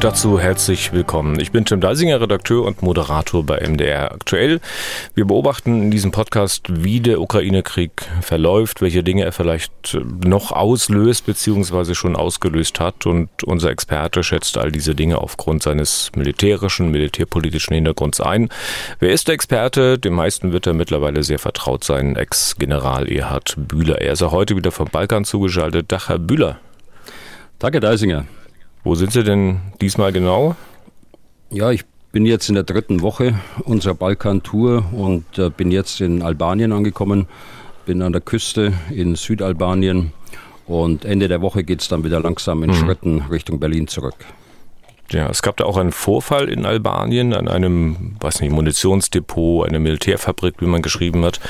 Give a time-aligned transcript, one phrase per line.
[0.00, 1.40] Dazu herzlich willkommen.
[1.40, 4.60] Ich bin Tim Deisinger, Redakteur und Moderator bei MDR aktuell.
[5.14, 7.90] Wir beobachten in diesem Podcast, wie der Ukraine-Krieg
[8.20, 11.94] verläuft, welche Dinge er vielleicht noch auslöst bzw.
[11.94, 13.06] schon ausgelöst hat.
[13.06, 18.50] Und unser Experte schätzt all diese Dinge aufgrund seines militärischen, militärpolitischen Hintergrunds ein.
[19.00, 19.98] Wer ist der Experte?
[19.98, 22.16] Den meisten wird er mittlerweile sehr vertraut sein.
[22.16, 24.02] Ex-General Erhard Bühler.
[24.02, 25.90] Er ist auch heute wieder vom Balkan zugeschaltet.
[25.90, 26.58] Dach, Herr Bühler.
[27.58, 28.26] Danke, Deisinger.
[28.86, 30.54] Wo sind Sie denn diesmal genau?
[31.50, 36.22] Ja, ich bin jetzt in der dritten Woche unserer Balkan-Tour und äh, bin jetzt in
[36.22, 37.26] Albanien angekommen.
[37.84, 40.12] Bin an der Küste in Südalbanien
[40.68, 42.74] und Ende der Woche geht es dann wieder langsam in mhm.
[42.74, 44.14] Schritten Richtung Berlin zurück.
[45.10, 49.80] Ja, es gab da auch einen Vorfall in Albanien an einem, weiß nicht, Munitionsdepot, eine
[49.80, 51.40] Militärfabrik, wie man geschrieben hat.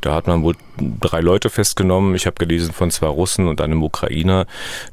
[0.00, 2.14] Da hat man wohl drei Leute festgenommen.
[2.14, 4.46] Ich habe gelesen von zwei Russen und einem Ukrainer.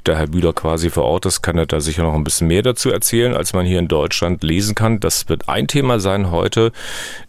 [0.03, 2.61] Da Herr Bühler quasi vor Ort ist, kann er da sicher noch ein bisschen mehr
[2.61, 4.99] dazu erzählen, als man hier in Deutschland lesen kann.
[4.99, 6.71] Das wird ein Thema sein heute.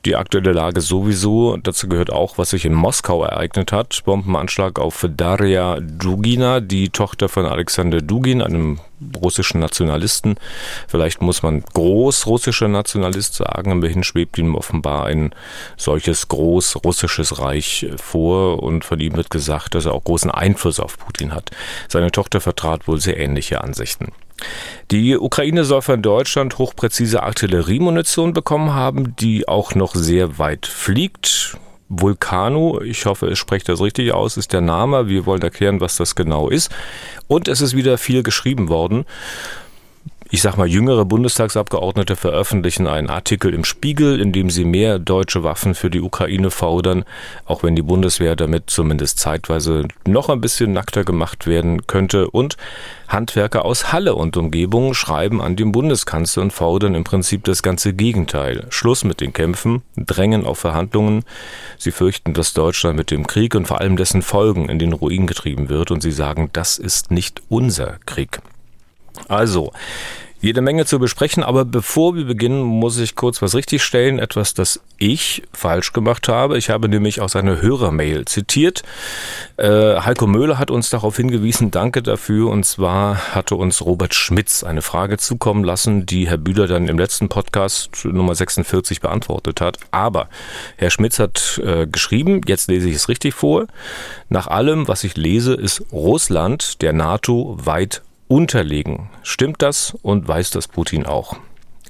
[0.04, 1.56] Die aktuelle Lage sowieso.
[1.56, 4.02] Dazu gehört auch, was sich in Moskau ereignet hat.
[4.04, 8.78] Bombenanschlag auf Daria Dugina, die Tochter von Alexander Dugin, einem
[9.20, 10.36] russischen Nationalisten.
[10.86, 13.72] Vielleicht muss man großrussischer Nationalist sagen.
[13.72, 15.34] Immerhin schwebt ihm offenbar ein
[15.76, 20.98] solches großrussisches Reich vor und von ihm wird gesagt, dass er auch großen Einfluss auf
[20.98, 21.50] Putin hat.
[21.88, 24.12] Seine Tochter vertrat wohl sehr ähnliche Ansichten.
[24.90, 31.56] Die Ukraine soll von Deutschland hochpräzise Artilleriemunition bekommen haben, die auch noch sehr weit fliegt.
[31.88, 35.08] Vulcano, ich hoffe, ich spreche das richtig aus, ist der Name.
[35.08, 36.70] Wir wollen erklären, was das genau ist.
[37.28, 39.04] Und es ist wieder viel geschrieben worden
[40.34, 45.42] ich sag mal, jüngere Bundestagsabgeordnete veröffentlichen einen Artikel im Spiegel, in dem sie mehr deutsche
[45.44, 47.04] Waffen für die Ukraine fordern,
[47.44, 52.30] auch wenn die Bundeswehr damit zumindest zeitweise noch ein bisschen nackter gemacht werden könnte.
[52.30, 52.56] Und
[53.08, 57.92] Handwerker aus Halle und Umgebung schreiben an den Bundeskanzler und fordern im Prinzip das ganze
[57.92, 58.66] Gegenteil.
[58.70, 61.24] Schluss mit den Kämpfen, drängen auf Verhandlungen.
[61.76, 65.26] Sie fürchten, dass Deutschland mit dem Krieg und vor allem dessen Folgen in den Ruin
[65.26, 68.40] getrieben wird und sie sagen, das ist nicht unser Krieg.
[69.28, 69.72] Also,
[70.42, 74.80] jede Menge zu besprechen, aber bevor wir beginnen, muss ich kurz was richtigstellen, etwas, das
[74.98, 76.58] ich falsch gemacht habe.
[76.58, 78.82] Ich habe nämlich aus einer Hörermail zitiert.
[79.56, 82.50] Äh, Heiko Möhler hat uns darauf hingewiesen, danke dafür.
[82.50, 86.98] Und zwar hatte uns Robert Schmitz eine Frage zukommen lassen, die Herr Bühler dann im
[86.98, 89.78] letzten Podcast Nummer 46 beantwortet hat.
[89.92, 90.28] Aber
[90.76, 93.68] Herr Schmitz hat äh, geschrieben, jetzt lese ich es richtig vor,
[94.28, 99.10] nach allem, was ich lese, ist Russland der NATO weit unterlegen.
[99.22, 101.36] Stimmt das und weiß das Putin auch?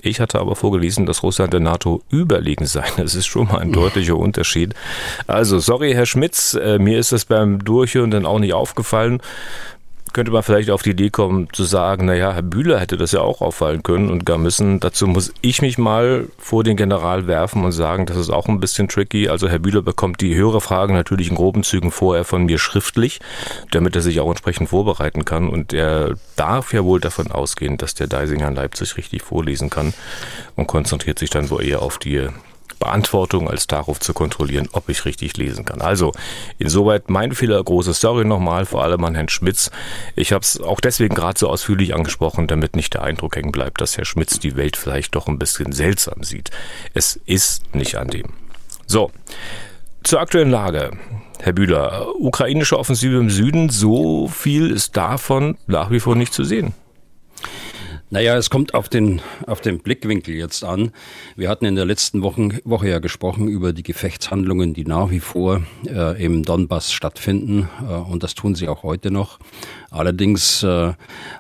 [0.04, 2.82] Ich hatte aber vorgelesen, dass Russland der NATO überlegen sei.
[2.96, 4.74] Das ist schon mal ein deutlicher Unterschied.
[5.28, 9.20] Also, sorry, Herr Schmitz, äh, mir ist das beim Durchhören dann auch nicht aufgefallen
[10.12, 13.20] könnte man vielleicht auf die Idee kommen zu sagen, naja, Herr Bühler hätte das ja
[13.20, 14.80] auch auffallen können und gar müssen.
[14.80, 18.60] Dazu muss ich mich mal vor den General werfen und sagen, das ist auch ein
[18.60, 19.28] bisschen tricky.
[19.28, 23.20] Also Herr Bühler bekommt die höhere Frage natürlich in groben Zügen vorher von mir schriftlich,
[23.70, 25.48] damit er sich auch entsprechend vorbereiten kann.
[25.48, 29.94] Und er darf ja wohl davon ausgehen, dass der Deisinger in Leipzig richtig vorlesen kann
[30.56, 32.28] und konzentriert sich dann wohl eher auf die
[32.82, 35.80] Beantwortung als darauf zu kontrollieren, ob ich richtig lesen kann.
[35.80, 36.10] Also
[36.58, 39.70] insoweit mein Fehler, große Story nochmal, vor allem an Herrn Schmitz.
[40.16, 43.80] Ich habe es auch deswegen gerade so ausführlich angesprochen, damit nicht der Eindruck hängen bleibt,
[43.80, 46.50] dass Herr Schmitz die Welt vielleicht doch ein bisschen seltsam sieht.
[46.92, 48.30] Es ist nicht an dem.
[48.88, 49.12] So,
[50.02, 50.90] zur aktuellen Lage.
[51.38, 56.42] Herr Bühler, ukrainische Offensive im Süden, so viel ist davon nach wie vor nicht zu
[56.42, 56.74] sehen.
[58.12, 60.90] Naja, es kommt auf den, auf den Blickwinkel jetzt an.
[61.34, 65.18] Wir hatten in der letzten Woche, Woche ja gesprochen über die Gefechtshandlungen, die nach wie
[65.18, 67.70] vor äh, im Donbass stattfinden.
[67.80, 69.38] Äh, und das tun sie auch heute noch.
[69.90, 70.92] Allerdings äh,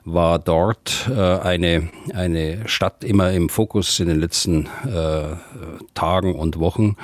[0.06, 5.36] war dort äh, eine, eine Stadt immer im Fokus in den letzten äh,
[5.92, 6.96] Tagen und Wochen.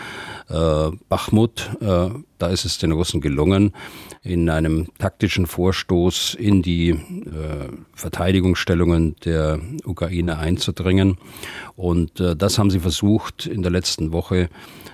[0.49, 3.75] Äh, Bachmut, da ist es den Russen gelungen,
[4.23, 6.99] in einem taktischen Vorstoß in die
[7.94, 11.19] Verteidigungsstellungen der Ukraine einzudringen.
[11.77, 14.49] Und äh, das haben sie versucht in der letzten Woche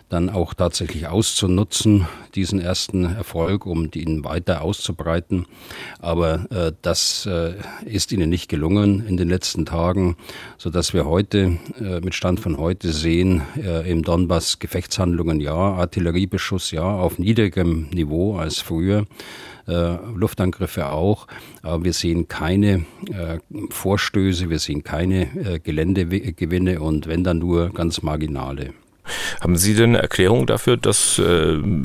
[0.08, 5.46] dann auch tatsächlich auszunutzen, diesen ersten Erfolg, um ihn weiter auszubreiten.
[5.98, 10.16] Aber äh, das äh, ist ihnen nicht gelungen in den letzten Tagen,
[10.56, 15.54] so dass wir heute äh, mit Stand von heute sehen, äh, im Donbass Gefechtshandlungen ja,
[15.54, 19.06] Artilleriebeschuss ja, auf niedrigem Niveau als früher.
[19.66, 21.26] Äh, Luftangriffe auch,
[21.62, 23.38] aber wir sehen keine äh,
[23.70, 28.74] Vorstöße, wir sehen keine äh, Geländegewinne und wenn dann nur ganz marginale.
[29.40, 31.22] Haben Sie denn eine Erklärung dafür, dass äh,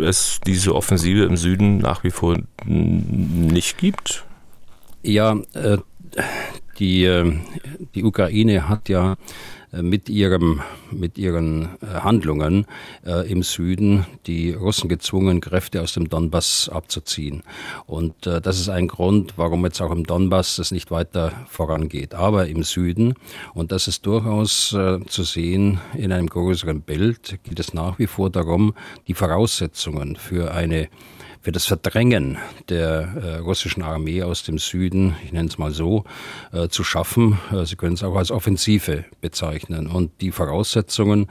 [0.04, 4.26] es diese Offensive im Süden nach wie vor nicht gibt?
[5.02, 5.78] Ja, äh,
[6.80, 7.40] die,
[7.96, 9.16] die Ukraine hat ja
[9.72, 10.62] mit, ihrem,
[10.92, 12.66] mit ihren äh, Handlungen
[13.06, 17.44] äh, im Süden die Russen gezwungen, Kräfte aus dem Donbass abzuziehen.
[17.86, 22.14] Und äh, das ist ein Grund, warum jetzt auch im Donbass das nicht weiter vorangeht.
[22.14, 23.14] Aber im Süden,
[23.54, 28.08] und das ist durchaus äh, zu sehen in einem größeren Bild, geht es nach wie
[28.08, 28.74] vor darum,
[29.08, 30.90] die Voraussetzungen für eine
[31.42, 32.38] für das Verdrängen
[32.68, 36.04] der äh, russischen Armee aus dem Süden, ich nenne es mal so,
[36.52, 37.40] äh, zu schaffen.
[37.52, 39.88] Äh, Sie können es auch als Offensive bezeichnen.
[39.88, 41.28] Und die Voraussetzungen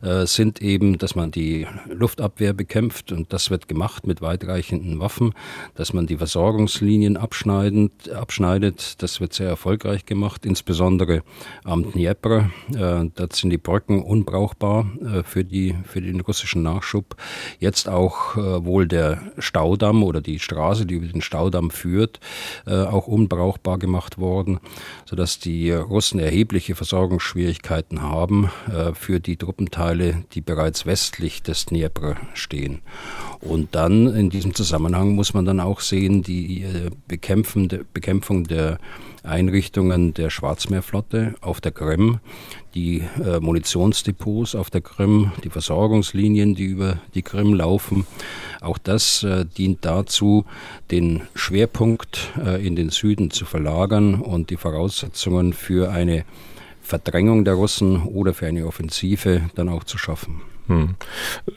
[0.00, 5.34] äh, sind eben, dass man die Luftabwehr bekämpft und das wird gemacht mit weitreichenden Waffen,
[5.74, 9.02] dass man die Versorgungslinien abschneidend, abschneidet.
[9.02, 11.22] Das wird sehr erfolgreich gemacht, insbesondere
[11.64, 12.50] am Dnieper.
[12.74, 17.16] Äh, dort sind die Brücken unbrauchbar äh, für, die, für den russischen Nachschub.
[17.58, 22.20] Jetzt auch wohl der Staudamm oder die Straße, die über den Staudamm führt,
[22.66, 24.60] äh, auch unbrauchbar gemacht worden,
[25.06, 32.16] sodass die Russen erhebliche Versorgungsschwierigkeiten haben äh, für die Truppenteile, die bereits westlich des Dnieper
[32.34, 32.82] stehen.
[33.40, 38.78] Und dann in diesem Zusammenhang muss man dann auch sehen, die äh, Bekämpfung der
[39.22, 42.20] Einrichtungen der Schwarzmeerflotte auf der Krim,
[42.78, 48.06] die äh, Munitionsdepots auf der Krim, die Versorgungslinien, die über die Krim laufen.
[48.60, 50.44] Auch das äh, dient dazu,
[50.92, 56.24] den Schwerpunkt äh, in den Süden zu verlagern und die Voraussetzungen für eine
[56.80, 60.40] Verdrängung der Russen oder für eine Offensive dann auch zu schaffen.
[60.68, 60.96] Hm.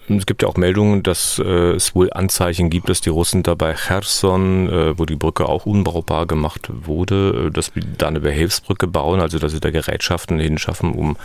[0.08, 3.76] Es gibt ja auch Meldungen, dass äh, es wohl Anzeichen gibt, dass die Russen dabei
[3.76, 8.88] Cherson, äh, wo die Brücke auch unbrauchbar gemacht wurde, äh, dass wir da eine Behelfsbrücke
[8.88, 11.18] bauen, also dass sie da Gerätschaften hinschaffen, um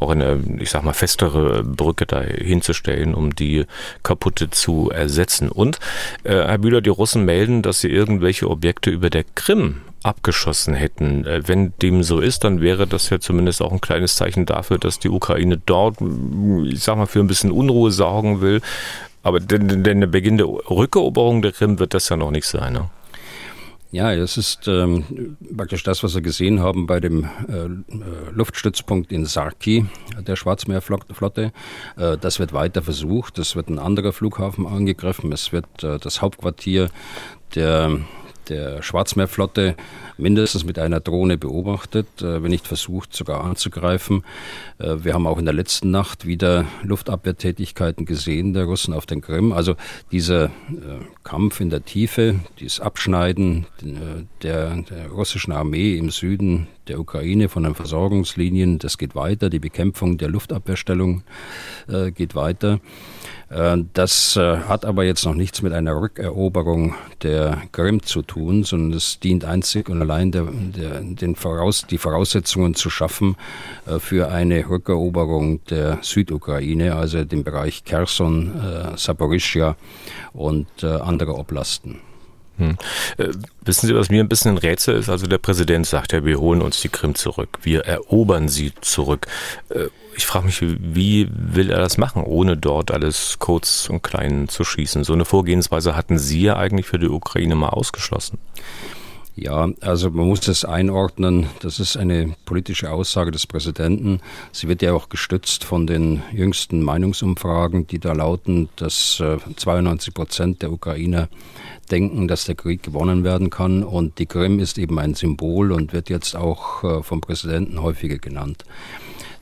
[0.00, 3.66] auch eine, ich sag mal, festere Brücke da hinzustellen, um die
[4.02, 5.48] kaputte zu ersetzen.
[5.48, 5.78] Und,
[6.24, 11.26] äh, Herr Bühler, die Russen melden, dass sie irgendwelche Objekte über der Krim abgeschossen hätten.
[11.26, 14.78] Äh, wenn dem so ist, dann wäre das ja zumindest auch ein kleines Zeichen dafür,
[14.78, 15.98] dass die Ukraine dort,
[16.64, 18.60] ich sag mal, für ein bisschen Unruhe sorgen will.
[19.22, 22.72] Aber denn, denn der Beginn der Rückeroberung der Krim wird das ja noch nicht sein.
[22.72, 22.90] Ne?
[23.90, 27.68] Ja, das ist ähm, praktisch das, was wir gesehen haben bei dem äh,
[28.32, 29.86] Luftstützpunkt in Sarki
[30.18, 31.52] der Schwarzmeerflotte.
[31.96, 33.38] Äh, das wird weiter versucht.
[33.38, 35.32] Es wird ein anderer Flughafen angegriffen.
[35.32, 36.90] Es wird äh, das Hauptquartier
[37.54, 37.98] der
[38.48, 39.76] der Schwarzmeerflotte
[40.16, 44.24] mindestens mit einer Drohne beobachtet, äh, wenn nicht versucht, sogar anzugreifen.
[44.78, 49.20] Äh, wir haben auch in der letzten Nacht wieder Luftabwehrtätigkeiten gesehen der Russen auf den
[49.20, 49.52] Krim.
[49.52, 49.76] Also
[50.10, 50.50] dieser äh,
[51.22, 53.66] Kampf in der Tiefe, dieses Abschneiden
[54.42, 59.50] der, der russischen Armee im Süden der Ukraine von den Versorgungslinien, das geht weiter.
[59.50, 61.22] Die Bekämpfung der Luftabwehrstellung
[62.14, 62.80] geht weiter.
[63.50, 68.64] Äh, das äh, hat aber jetzt noch nichts mit einer Rückeroberung der Krim zu tun,
[68.64, 73.36] sondern es dient einzig und allein der, der, den Voraus, die Voraussetzungen zu schaffen
[73.86, 78.52] äh, für eine Rückeroberung der Südukraine, also den Bereich Kherson,
[78.96, 79.76] Saporischia
[80.32, 82.07] und andere Oblasten.
[82.58, 82.76] Hm.
[83.16, 83.28] Äh,
[83.64, 85.08] wissen Sie, was mir ein bisschen ein Rätsel ist?
[85.08, 89.26] Also der Präsident sagt ja, wir holen uns die Krim zurück, wir erobern sie zurück.
[89.70, 94.48] Äh, ich frage mich, wie will er das machen, ohne dort alles kurz und klein
[94.48, 95.04] zu schießen?
[95.04, 98.38] So eine Vorgehensweise hatten Sie ja eigentlich für die Ukraine mal ausgeschlossen.
[99.40, 101.46] Ja, also man muss das einordnen.
[101.60, 104.20] Das ist eine politische Aussage des Präsidenten.
[104.50, 109.22] Sie wird ja auch gestützt von den jüngsten Meinungsumfragen, die da lauten, dass
[109.56, 111.28] 92 äh, Prozent der Ukrainer
[111.88, 113.84] denken, dass der Krieg gewonnen werden kann.
[113.84, 118.18] Und die Krim ist eben ein Symbol und wird jetzt auch äh, vom Präsidenten häufiger
[118.18, 118.64] genannt.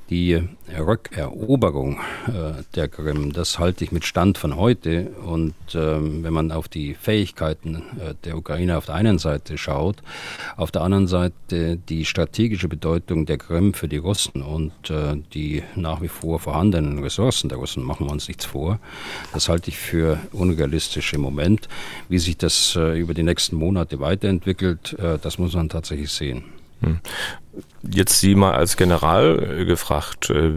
[0.09, 0.41] Die
[0.79, 1.99] Rückeroberung
[2.29, 5.11] äh, der Krim, das halte ich mit Stand von heute.
[5.27, 9.97] Und ähm, wenn man auf die Fähigkeiten äh, der Ukraine auf der einen Seite schaut,
[10.57, 15.65] auf der anderen Seite die strategische Bedeutung der Krim für die Russen und äh, die
[15.75, 18.79] nach wie vor vorhandenen Ressourcen der Russen, machen wir uns nichts vor.
[19.33, 21.69] Das halte ich für unrealistisch im Moment.
[22.09, 26.56] Wie sich das äh, über die nächsten Monate weiterentwickelt, äh, das muss man tatsächlich sehen.
[26.81, 27.01] Hm.
[27.89, 30.53] Jetzt Sie mal als General äh, gefragt, äh,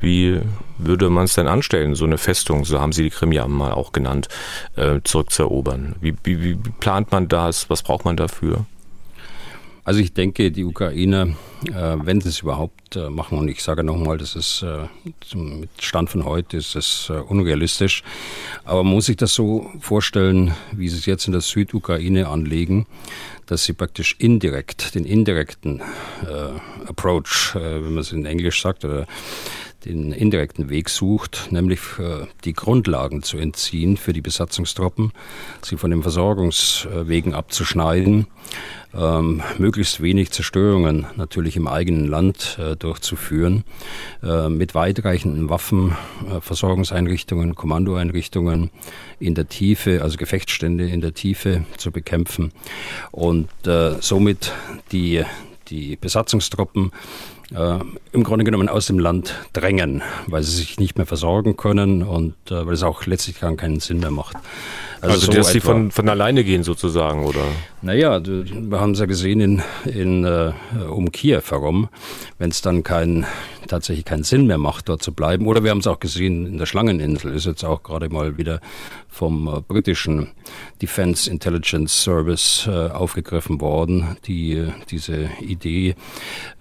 [0.00, 0.40] wie
[0.78, 3.72] würde man es denn anstellen, so eine Festung, so haben Sie die Krim ja mal
[3.72, 4.28] auch genannt,
[4.76, 5.96] äh, zurückzuerobern?
[6.00, 7.68] Wie, wie, wie plant man das?
[7.68, 8.64] Was braucht man dafür?
[9.84, 11.28] Also ich denke, die Ukrainer,
[11.62, 14.62] wenn sie es überhaupt machen, und ich sage nochmal, das ist
[15.34, 18.02] mit Stand von heute ist es unrealistisch,
[18.66, 22.86] aber man muss sich das so vorstellen, wie sie es jetzt in der Südukraine anlegen,
[23.48, 25.80] dass sie praktisch indirekt, den indirekten
[26.22, 29.06] äh, Approach, äh, wenn man es in Englisch sagt, oder
[29.84, 31.80] den indirekten Weg sucht, nämlich
[32.44, 35.12] die Grundlagen zu entziehen für die Besatzungstruppen,
[35.62, 38.26] sie von den Versorgungswegen abzuschneiden,
[38.94, 43.64] ähm, möglichst wenig Zerstörungen natürlich im eigenen Land äh, durchzuführen,
[44.22, 45.96] äh, mit weitreichenden Waffen,
[46.30, 48.70] äh, Versorgungseinrichtungen, Kommandoeinrichtungen
[49.20, 52.52] in der Tiefe, also Gefechtsstände in der Tiefe zu bekämpfen.
[53.10, 54.52] Und äh, somit
[54.92, 55.22] die,
[55.68, 56.92] die Besatzungstruppen
[57.54, 57.78] äh,
[58.12, 62.34] im Grunde genommen aus dem Land drängen, weil sie sich nicht mehr versorgen können und
[62.50, 64.36] äh, weil es auch letztlich gar keinen Sinn mehr macht.
[65.00, 67.42] Also, also so dass sie von, von alleine gehen sozusagen, oder?
[67.82, 70.52] Naja, wir haben es ja gesehen in, in, uh,
[70.90, 71.88] um Kiew herum,
[72.38, 73.24] wenn es dann kein,
[73.66, 75.46] tatsächlich keinen Sinn mehr macht, dort zu bleiben.
[75.46, 78.60] Oder wir haben es auch gesehen in der Schlangeninsel, ist jetzt auch gerade mal wieder
[79.08, 80.28] vom uh, britischen
[80.80, 85.94] Defense Intelligence Service uh, aufgegriffen worden, die, diese Idee.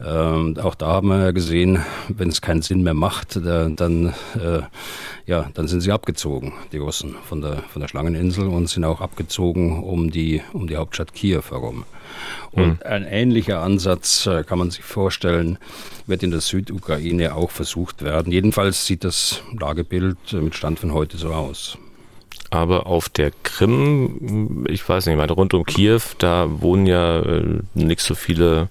[0.03, 4.13] Ähm, auch da haben wir ja gesehen, wenn es keinen Sinn mehr macht, dann,
[5.25, 9.01] ja, dann sind sie abgezogen, die Russen, von der, von der Schlangeninsel und sind auch
[9.01, 11.85] abgezogen um die, um die Hauptstadt Kiew herum.
[12.51, 12.77] Und mhm.
[12.85, 15.57] ein ähnlicher Ansatz äh, kann man sich vorstellen,
[16.05, 16.86] wird in der Südukraine
[17.35, 18.31] auch versucht werden.
[18.31, 21.77] Jedenfalls sieht das Lagebild mit Stand von heute so aus.
[22.49, 27.59] Aber auf der Krim, ich weiß nicht, meine rund um Kiew, da wohnen ja äh,
[27.73, 28.69] nicht so viele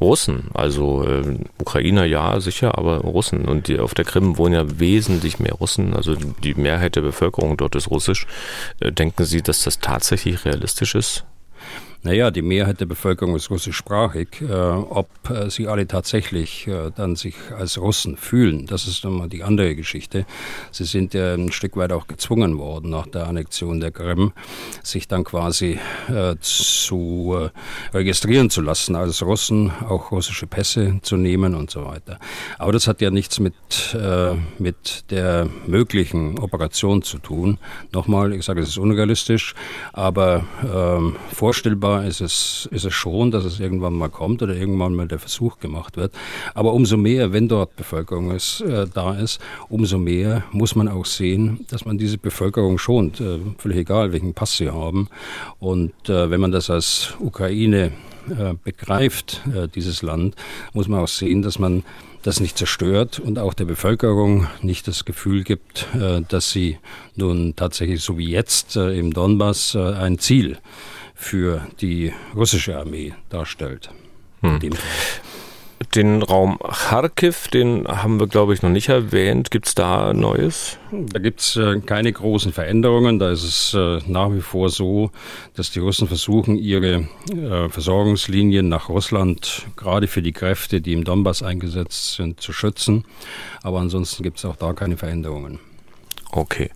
[0.00, 3.44] Russen, also äh, Ukrainer ja sicher, aber Russen.
[3.46, 7.56] Und die, auf der Krim wohnen ja wesentlich mehr Russen, also die Mehrheit der Bevölkerung
[7.56, 8.26] dort ist russisch.
[8.80, 11.24] Äh, denken Sie, dass das tatsächlich realistisch ist?
[12.04, 14.42] Naja, die Mehrheit der Bevölkerung ist russischsprachig.
[14.42, 19.28] Äh, ob äh, sie alle tatsächlich äh, dann sich als Russen fühlen, das ist nochmal
[19.28, 20.26] die andere Geschichte.
[20.72, 24.32] Sie sind ja ein Stück weit auch gezwungen worden nach der Annexion der Krim,
[24.82, 25.78] sich dann quasi
[26.08, 31.84] äh, zu äh, registrieren zu lassen als Russen, auch russische Pässe zu nehmen und so
[31.84, 32.18] weiter.
[32.58, 33.54] Aber das hat ja nichts mit,
[33.94, 37.58] äh, mit der möglichen Operation zu tun.
[37.92, 39.54] Nochmal, ich sage, es ist unrealistisch,
[39.92, 44.54] aber ähm, vorstellbar absehbar ist es, ist es schon, dass es irgendwann mal kommt oder
[44.54, 46.12] irgendwann mal der Versuch gemacht wird.
[46.54, 51.06] Aber umso mehr, wenn dort Bevölkerung ist, äh, da ist, umso mehr muss man auch
[51.06, 53.20] sehen, dass man diese Bevölkerung schont.
[53.20, 55.08] Äh, völlig egal, welchen Pass sie haben.
[55.58, 57.92] Und äh, wenn man das als Ukraine
[58.30, 60.34] äh, begreift, äh, dieses Land,
[60.72, 61.82] muss man auch sehen, dass man
[62.22, 66.78] das nicht zerstört und auch der Bevölkerung nicht das Gefühl gibt, äh, dass sie
[67.16, 70.58] nun tatsächlich so wie jetzt im Donbass ein Ziel
[71.22, 73.90] für die russische Armee darstellt.
[74.42, 74.58] Hm.
[75.94, 79.50] Den Raum Kharkiv, den haben wir, glaube ich, noch nicht erwähnt.
[79.50, 80.78] Gibt es da Neues?
[80.90, 83.18] Da gibt es äh, keine großen Veränderungen.
[83.18, 85.10] Da ist es äh, nach wie vor so,
[85.54, 91.04] dass die Russen versuchen, ihre äh, Versorgungslinien nach Russland, gerade für die Kräfte, die im
[91.04, 93.04] Donbass eingesetzt sind, zu schützen.
[93.62, 95.58] Aber ansonsten gibt es auch da keine Veränderungen.
[96.30, 96.70] Okay.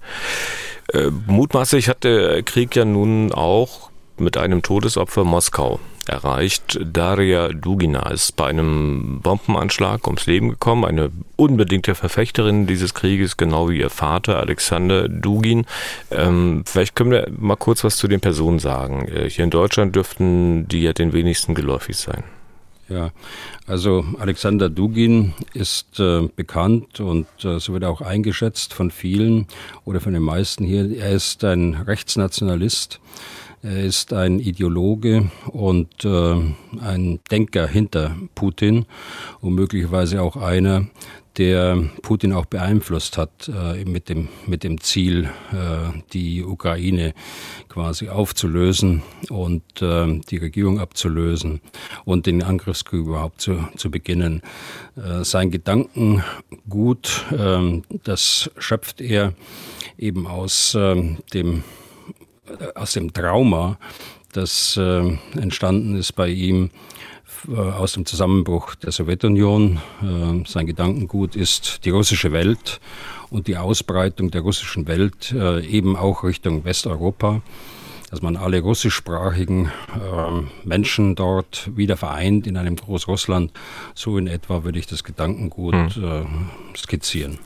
[0.93, 6.79] Äh, mutmaßlich hat der Krieg ja nun auch mit einem Todesopfer Moskau erreicht.
[6.85, 13.69] Daria Dugina ist bei einem Bombenanschlag ums Leben gekommen, eine unbedingte Verfechterin dieses Krieges, genau
[13.69, 15.67] wie ihr Vater Alexander Dugin.
[16.11, 19.09] Ähm, vielleicht können wir mal kurz was zu den Personen sagen.
[19.09, 22.25] Äh, hier in Deutschland dürften die ja den wenigsten geläufig sein.
[22.89, 23.11] Ja,
[23.67, 29.49] also Alexander Dugin ist äh, bekannt und äh, so wird er auch eingeschätzt von vielen
[29.85, 30.97] oder von den meisten hier.
[30.97, 33.01] Er ist ein Rechtsnationalist
[33.63, 36.35] er ist ein Ideologe und äh,
[36.81, 38.87] ein Denker hinter Putin
[39.41, 40.87] und möglicherweise auch einer,
[41.37, 47.15] der Putin auch beeinflusst hat äh, mit, dem, mit dem Ziel, äh, die Ukraine
[47.69, 51.61] quasi aufzulösen und äh, die Regierung abzulösen
[52.05, 54.43] und den Angriffskrieg überhaupt zu, zu beginnen.
[54.97, 59.35] Äh, sein Gedankengut, äh, das schöpft er
[59.99, 61.65] eben aus äh, dem
[62.75, 63.79] aus dem Trauma,
[64.33, 66.71] das äh, entstanden ist bei ihm
[67.49, 69.81] äh, aus dem Zusammenbruch der Sowjetunion.
[70.03, 72.81] Äh, sein Gedankengut ist die russische Welt
[73.31, 77.43] und die Ausbreitung der russischen Welt äh, eben auch Richtung Westeuropa
[78.11, 83.53] dass man alle russischsprachigen äh, Menschen dort wieder vereint in einem Großrussland.
[83.95, 86.05] So in etwa würde ich das Gedankengut hm.
[86.05, 87.39] äh, skizzieren.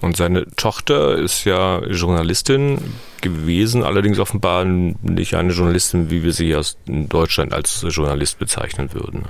[0.00, 2.78] Und seine Tochter ist ja Journalistin
[3.22, 9.24] gewesen, allerdings offenbar nicht eine Journalistin, wie wir sie aus Deutschland als Journalist bezeichnen würden.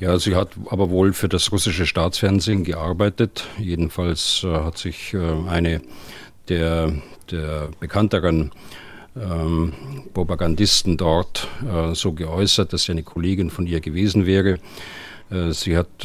[0.00, 3.46] Ja, sie hat aber wohl für das russische Staatsfernsehen gearbeitet.
[3.58, 5.80] Jedenfalls äh, hat sich äh, eine
[6.48, 6.92] der,
[7.30, 8.50] der bekannteren
[9.16, 9.72] ähm,
[10.12, 14.58] Propagandisten dort äh, so geäußert, dass sie eine Kollegin von ihr gewesen wäre.
[15.30, 16.04] Äh, sie hat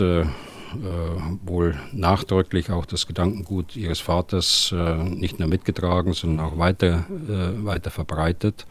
[0.74, 7.06] äh, wohl nachdrücklich auch das Gedankengut ihres Vaters äh, nicht nur mitgetragen, sondern auch weiter,
[7.28, 8.66] äh, weiter verbreitet.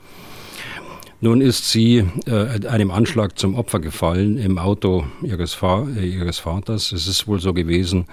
[1.20, 6.92] Nun ist sie äh, einem Anschlag zum Opfer gefallen im Auto ihres, Fa ihres Vaters.
[6.92, 8.06] Es ist wohl so gewesen,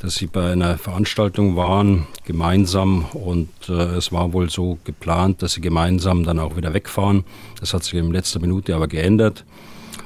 [0.00, 5.52] dass sie bei einer Veranstaltung waren, gemeinsam, und äh, es war wohl so geplant, dass
[5.52, 7.22] sie gemeinsam dann auch wieder wegfahren.
[7.60, 9.44] Das hat sich in letzter Minute aber geändert.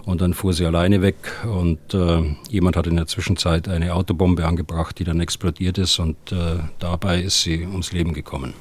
[0.06, 4.46] Und dann fuhr sie alleine weg und äh, jemand hat in der Zwischenzeit eine Autobombe
[4.46, 8.54] angebracht, die dann explodiert ist und äh, dabei ist sie ums Leben gekommen.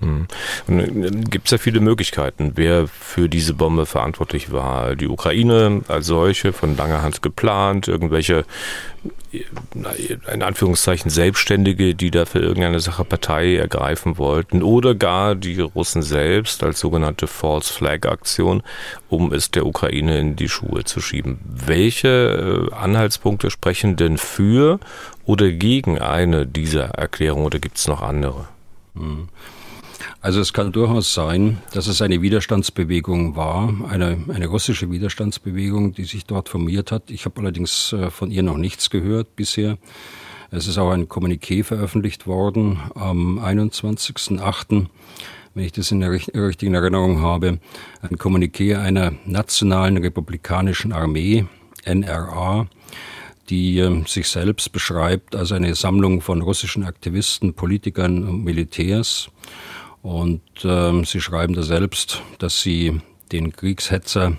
[0.00, 0.28] Hm.
[1.28, 4.94] Gibt es ja viele Möglichkeiten, wer für diese Bombe verantwortlich war.
[4.94, 8.44] Die Ukraine als solche, von langer Hand geplant, irgendwelche,
[9.32, 16.02] in Anführungszeichen, Selbstständige, die da für irgendeine Sache Partei ergreifen wollten, oder gar die Russen
[16.02, 18.62] selbst als sogenannte False Flag Aktion,
[19.08, 21.40] um es der Ukraine in die Schuhe zu schieben.
[21.44, 24.78] Welche äh, Anhaltspunkte sprechen denn für
[25.24, 28.46] oder gegen eine dieser Erklärungen oder gibt es noch andere?
[28.94, 29.28] Hm.
[30.20, 36.04] Also es kann durchaus sein, dass es eine Widerstandsbewegung war, eine, eine russische Widerstandsbewegung, die
[36.04, 37.10] sich dort formiert hat.
[37.10, 39.78] Ich habe allerdings äh, von ihr noch nichts gehört bisher.
[40.50, 44.86] Es ist auch ein Kommuniqué veröffentlicht worden am 21.08.,
[45.54, 47.58] wenn ich das in der richtigen Erinnerung habe,
[48.02, 51.46] ein Kommuniqué einer nationalen republikanischen Armee,
[51.84, 52.68] NRA,
[53.50, 59.30] die äh, sich selbst beschreibt als eine Sammlung von russischen Aktivisten, Politikern und Militärs.
[60.02, 63.00] Und ähm, sie schreiben da selbst, dass sie
[63.32, 64.36] den Kriegshetzer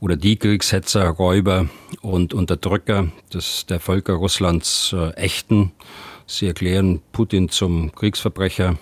[0.00, 1.68] oder die Kriegshetzer, Räuber
[2.00, 5.72] und Unterdrücker des, der Völker Russlands äh, ächten.
[6.26, 8.78] Sie erklären Putin zum Kriegsverbrecher,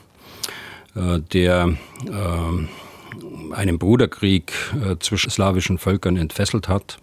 [0.94, 1.74] äh, der
[2.06, 6.98] äh, einen Bruderkrieg äh, zwischen slawischen Völkern entfesselt hat.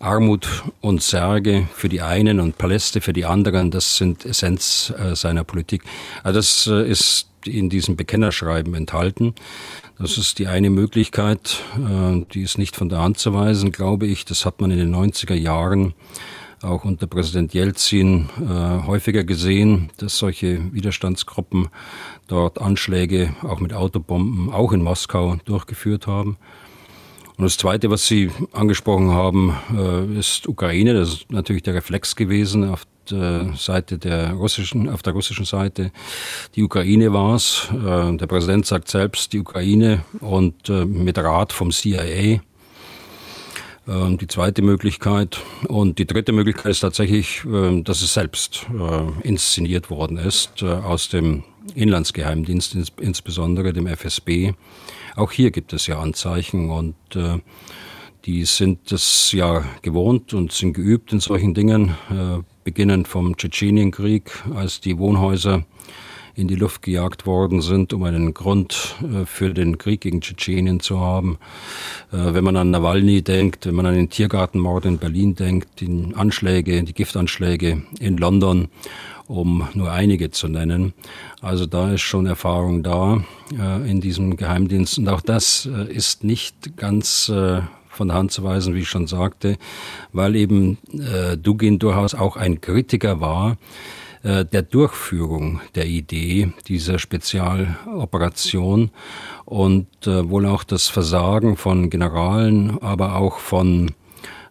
[0.00, 5.14] Armut und Särge für die einen und Paläste für die anderen, das sind Essenz äh,
[5.14, 5.82] seiner Politik.
[6.22, 9.34] Also das äh, ist in diesem Bekennerschreiben enthalten.
[9.98, 14.06] Das ist die eine Möglichkeit, äh, die ist nicht von der Hand zu weisen, glaube
[14.06, 14.24] ich.
[14.24, 15.94] Das hat man in den 90er Jahren
[16.62, 21.68] auch unter Präsident Jelzin äh, häufiger gesehen, dass solche Widerstandsgruppen
[22.26, 26.36] dort Anschläge auch mit Autobomben, auch in Moskau, durchgeführt haben.
[27.36, 30.94] Und das Zweite, was Sie angesprochen haben, äh, ist Ukraine.
[30.94, 35.90] Das ist natürlich der Reflex gewesen auf Seite der russischen, auf der russischen Seite.
[36.54, 37.68] Die Ukraine war es.
[37.72, 42.40] Äh, der Präsident sagt selbst die Ukraine und äh, mit Rat vom CIA.
[43.86, 48.64] Die zweite Möglichkeit und die dritte Möglichkeit ist tatsächlich, dass es selbst
[49.22, 54.54] inszeniert worden ist aus dem Inlandsgeheimdienst, insbesondere dem FSB
[55.16, 57.38] auch hier gibt es ja Anzeichen und äh,
[58.24, 64.30] die sind es ja gewohnt und sind geübt in solchen Dingen, äh, beginnend vom Tschetschenienkrieg,
[64.54, 65.64] als die Wohnhäuser
[66.34, 70.80] in die Luft gejagt worden sind, um einen Grund äh, für den Krieg gegen Tschetschenien
[70.80, 71.38] zu haben.
[72.12, 76.12] Äh, wenn man an Nawalny denkt, wenn man an den Tiergartenmord in Berlin denkt, die
[76.14, 78.68] Anschläge, die Giftanschläge in London
[79.26, 80.92] um nur einige zu nennen.
[81.40, 83.24] Also da ist schon Erfahrung da
[83.58, 84.98] äh, in diesem Geheimdienst.
[84.98, 87.32] Und auch das ist nicht ganz
[87.96, 89.56] von der Hand zu weisen, wie ich schon sagte,
[90.12, 93.56] weil eben äh, Dugin durchaus auch ein Kritiker war
[94.22, 98.90] äh, der Durchführung der Idee dieser Spezialoperation
[99.44, 103.92] und äh, wohl auch das Versagen von Generalen, aber auch von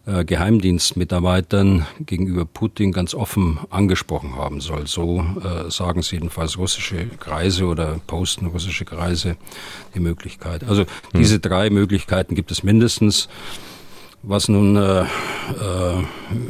[0.06, 4.86] äh, Geheimdienstmitarbeitern gegenüber Putin ganz offen angesprochen haben soll.
[4.86, 9.36] So äh, sagen es jedenfalls russische Kreise oder posten russische Kreise
[9.94, 10.64] die Möglichkeit.
[10.64, 10.88] Also hm.
[11.14, 13.28] diese drei Möglichkeiten gibt es mindestens.
[14.26, 15.04] Was nun äh, äh,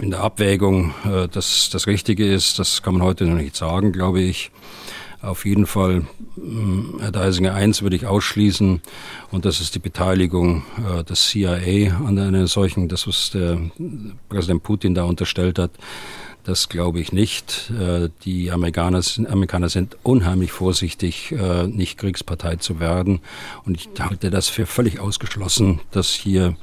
[0.00, 3.92] in der Abwägung äh, das, das Richtige ist, das kann man heute noch nicht sagen,
[3.92, 4.52] glaube ich.
[5.24, 6.06] Auf jeden Fall,
[6.37, 8.80] hm, Herr Deisinger, eins würde ich ausschließen,
[9.30, 13.58] und das ist die Beteiligung äh, des CIA an einer solchen, das was der
[14.28, 15.70] Präsident Putin da unterstellt hat.
[16.44, 17.72] Das glaube ich nicht.
[17.80, 23.20] Äh, die Amerikaner, Amerikaner sind unheimlich vorsichtig, äh, nicht Kriegspartei zu werden.
[23.64, 26.54] Und ich halte das für völlig ausgeschlossen, dass hier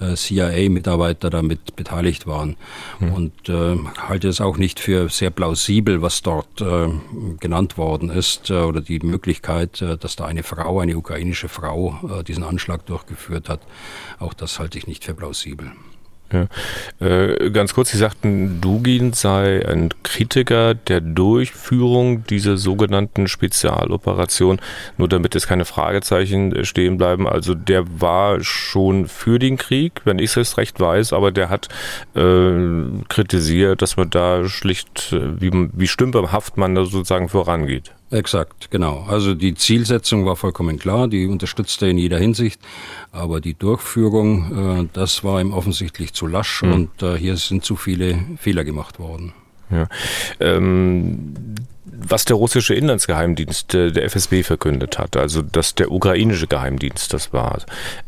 [0.00, 2.56] CIA-Mitarbeiter damit beteiligt waren.
[2.98, 3.12] Hm.
[3.12, 6.88] Und äh, halte es auch nicht für sehr plausibel, was dort äh,
[7.38, 11.98] genannt worden ist, äh, oder die Möglichkeit, äh, dass da eine Frau, eine ukrainische Frau,
[12.18, 13.60] äh, diesen Anschlag durchgeführt hat.
[14.18, 15.72] Auch das halte ich nicht für plausibel.
[16.32, 16.46] Ja.
[17.04, 24.60] Äh, ganz kurz, Sie sagten, Dugin sei ein Kritiker der Durchführung dieser sogenannten Spezialoperation,
[24.96, 27.26] nur damit es keine Fragezeichen stehen bleiben.
[27.26, 31.68] Also der war schon für den Krieg, wenn ich es recht weiß, aber der hat
[32.14, 32.60] äh,
[33.08, 37.92] kritisiert, dass man da schlicht, äh, wie, wie stümperhaft man da sozusagen vorangeht.
[38.10, 39.06] Exakt, genau.
[39.08, 42.60] Also die Zielsetzung war vollkommen klar, die unterstützte in jeder Hinsicht,
[43.12, 46.72] aber die Durchführung, äh, das war ihm offensichtlich zu lasch mhm.
[46.72, 49.32] und äh, hier sind zu viele Fehler gemacht worden.
[49.70, 49.86] Ja.
[50.40, 51.34] Ähm,
[51.92, 57.32] was der russische Inlandsgeheimdienst äh, der FSB verkündet hat, also dass der ukrainische Geheimdienst das
[57.32, 57.58] war.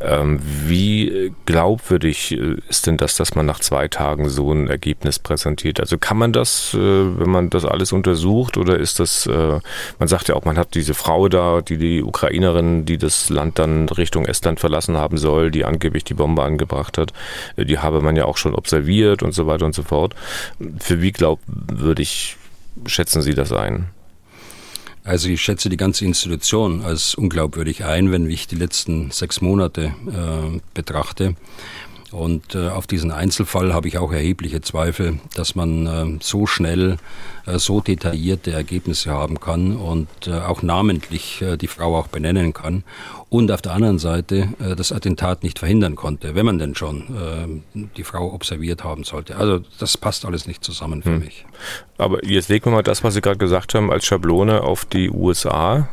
[0.01, 5.19] Ähm, wie glaubwürdig äh, ist denn das, dass man nach zwei Tagen so ein Ergebnis
[5.19, 5.81] präsentiert?
[5.81, 10.29] Also kann man das, äh, wenn man das alles untersucht, oder ist das, man sagt
[10.29, 14.27] ja auch, man hat diese Frau da, die die Ukrainerin, die das Land dann Richtung
[14.27, 17.13] Estland verlassen haben soll, die angeblich die Bombe angebracht hat,
[17.57, 20.15] die habe man ja auch schon observiert und so weiter und so fort.
[20.79, 22.37] Für wie glaubwürdig
[22.87, 23.89] schätzen Sie das ein?
[25.05, 29.95] Also ich schätze die ganze Institution als unglaubwürdig ein, wenn ich die letzten sechs Monate
[30.07, 31.35] äh, betrachte.
[32.13, 36.99] Und äh, auf diesen Einzelfall habe ich auch erhebliche Zweifel, dass man äh, so schnell
[37.47, 42.53] äh, so detaillierte Ergebnisse haben kann und äh, auch namentlich äh, die Frau auch benennen
[42.53, 42.85] kann
[43.33, 47.63] und auf der anderen Seite äh, das Attentat nicht verhindern konnte, wenn man denn schon
[47.97, 49.37] die Frau observiert haben sollte.
[49.37, 51.21] Also das passt alles nicht zusammen für hm.
[51.21, 51.47] mich.
[51.97, 55.09] Aber jetzt legen wir mal das, was Sie gerade gesagt haben, als Schablone auf die
[55.11, 55.89] USA.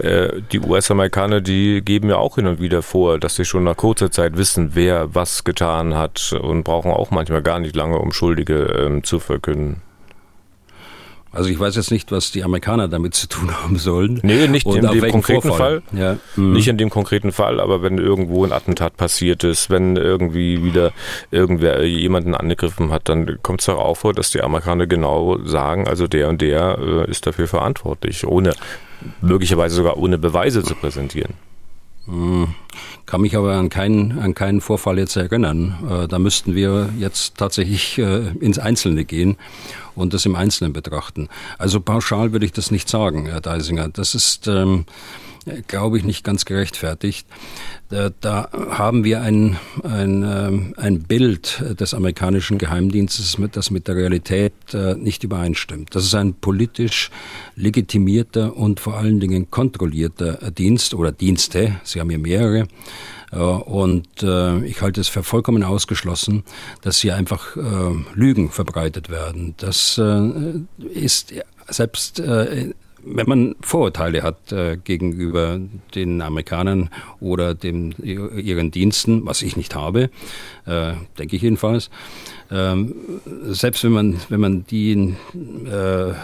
[0.02, 4.10] die US-Amerikaner, die geben ja auch hin und wieder vor, dass sie schon nach kurzer
[4.10, 8.64] Zeit wissen, wer was getan hat und brauchen auch manchmal gar nicht lange, um Schuldige
[8.64, 9.82] ähm, zu verkünden.
[11.38, 14.18] Also ich weiß jetzt nicht, was die Amerikaner damit zu tun haben sollen.
[14.24, 15.82] Nee, nicht in dem konkreten Vorfall.
[15.82, 15.98] Fall.
[15.98, 16.16] Ja.
[16.34, 16.52] Mhm.
[16.52, 20.92] Nicht in dem konkreten Fall, aber wenn irgendwo ein Attentat passiert ist, wenn irgendwie wieder
[21.30, 25.86] irgendwer jemanden angegriffen hat, dann kommt es doch auch vor, dass die Amerikaner genau sagen,
[25.86, 28.54] also der und der äh, ist dafür verantwortlich, ohne
[29.20, 31.34] möglicherweise sogar ohne Beweise zu präsentieren.
[32.08, 32.54] Mhm.
[33.06, 35.74] Kann mich aber an keinen, an keinen Vorfall jetzt erinnern.
[35.88, 39.36] Äh, da müssten wir jetzt tatsächlich äh, ins Einzelne gehen
[39.94, 41.28] und das im Einzelnen betrachten.
[41.58, 43.88] Also pauschal würde ich das nicht sagen, Herr Deisinger.
[43.88, 44.84] Das ist, ähm,
[45.66, 47.26] glaube ich, nicht ganz gerechtfertigt.
[47.88, 54.52] Da, haben wir ein, ein, ähm, ein Bild des amerikanischen Geheimdienstes, das mit der Realität
[54.74, 55.94] äh, nicht übereinstimmt.
[55.94, 57.10] Das ist ein politisch
[57.54, 61.80] legitimierter und vor allen Dingen kontrollierter Dienst oder Dienste.
[61.82, 62.68] Sie haben hier mehrere
[63.30, 66.44] und äh, ich halte es für vollkommen ausgeschlossen,
[66.82, 67.60] dass hier einfach äh,
[68.14, 69.54] Lügen verbreitet werden.
[69.58, 71.34] Das äh, ist
[71.68, 72.22] selbst
[73.14, 75.60] wenn man Vorurteile hat äh, gegenüber
[75.94, 76.90] den Amerikanern
[77.20, 80.10] oder dem, ihren Diensten, was ich nicht habe,
[80.66, 81.90] äh, denke ich jedenfalls,
[82.50, 82.94] ähm,
[83.44, 86.14] selbst wenn man, wenn man die, äh,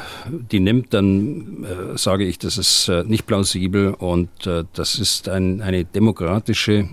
[0.51, 5.29] die nimmt, dann äh, sage ich, das ist äh, nicht plausibel und äh, das ist
[5.29, 6.89] ein, eine demokratische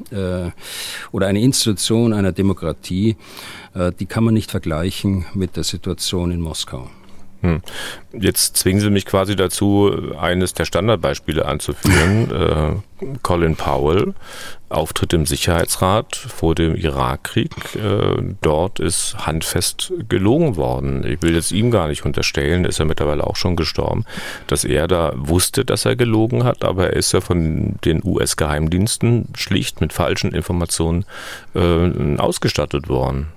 [1.11, 3.15] oder eine Institution einer Demokratie,
[3.99, 6.89] die kann man nicht vergleichen mit der Situation in Moskau.
[7.41, 7.61] Hm.
[8.13, 12.31] Jetzt zwingen Sie mich quasi dazu, eines der Standardbeispiele anzuführen.
[13.01, 14.13] äh, Colin Powell,
[14.69, 17.51] Auftritt im Sicherheitsrat vor dem Irakkrieg.
[17.75, 21.03] Äh, dort ist handfest gelogen worden.
[21.05, 24.05] Ich will jetzt ihm gar nicht unterstellen, ist er mittlerweile auch schon gestorben,
[24.45, 29.29] dass er da wusste, dass er gelogen hat, aber er ist ja von den US-Geheimdiensten
[29.35, 31.05] schlicht mit falschen Informationen
[31.55, 33.27] äh, ausgestattet worden.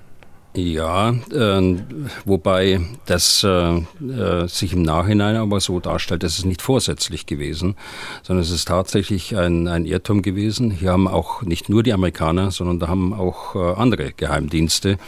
[0.56, 1.76] Ja, äh,
[2.24, 7.74] wobei das äh, äh, sich im Nachhinein aber so darstellt, dass es nicht vorsätzlich gewesen,
[8.22, 10.70] sondern es ist tatsächlich ein, ein Irrtum gewesen.
[10.70, 14.98] Hier haben auch nicht nur die Amerikaner, sondern da haben auch äh, andere Geheimdienste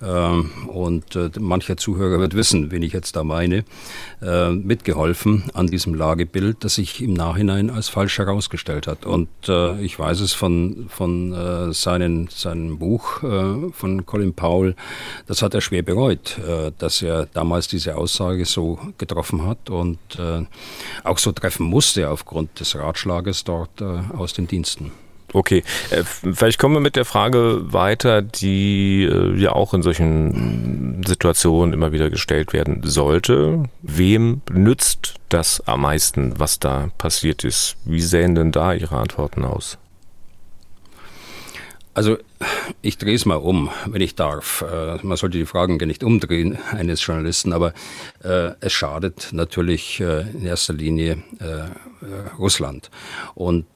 [0.00, 3.64] und äh, mancher Zuhörer wird wissen, wen ich jetzt da meine,
[4.20, 9.06] äh, mitgeholfen an diesem Lagebild, das sich im Nachhinein als falsch herausgestellt hat.
[9.06, 13.20] Und äh, ich weiß es von, von seinen, seinem Buch
[13.72, 14.74] von Colin Powell,
[15.26, 16.38] das hat er schwer bereut,
[16.78, 19.98] dass er damals diese Aussage so getroffen hat und
[21.04, 24.92] auch so treffen musste aufgrund des Ratschlages dort aus den Diensten.
[25.32, 31.02] Okay, äh, vielleicht kommen wir mit der Frage weiter, die äh, ja auch in solchen
[31.04, 33.64] Situationen immer wieder gestellt werden sollte.
[33.82, 37.76] Wem nützt das am meisten, was da passiert ist?
[37.84, 39.78] Wie sähen denn da Ihre Antworten aus?
[41.92, 42.18] Also
[42.82, 44.62] ich drehe es mal um, wenn ich darf.
[44.62, 47.72] Äh, man sollte die Fragen gar nicht umdrehen eines Journalisten, aber
[48.60, 51.22] es schadet natürlich in erster Linie
[52.38, 52.90] Russland.
[53.34, 53.66] Und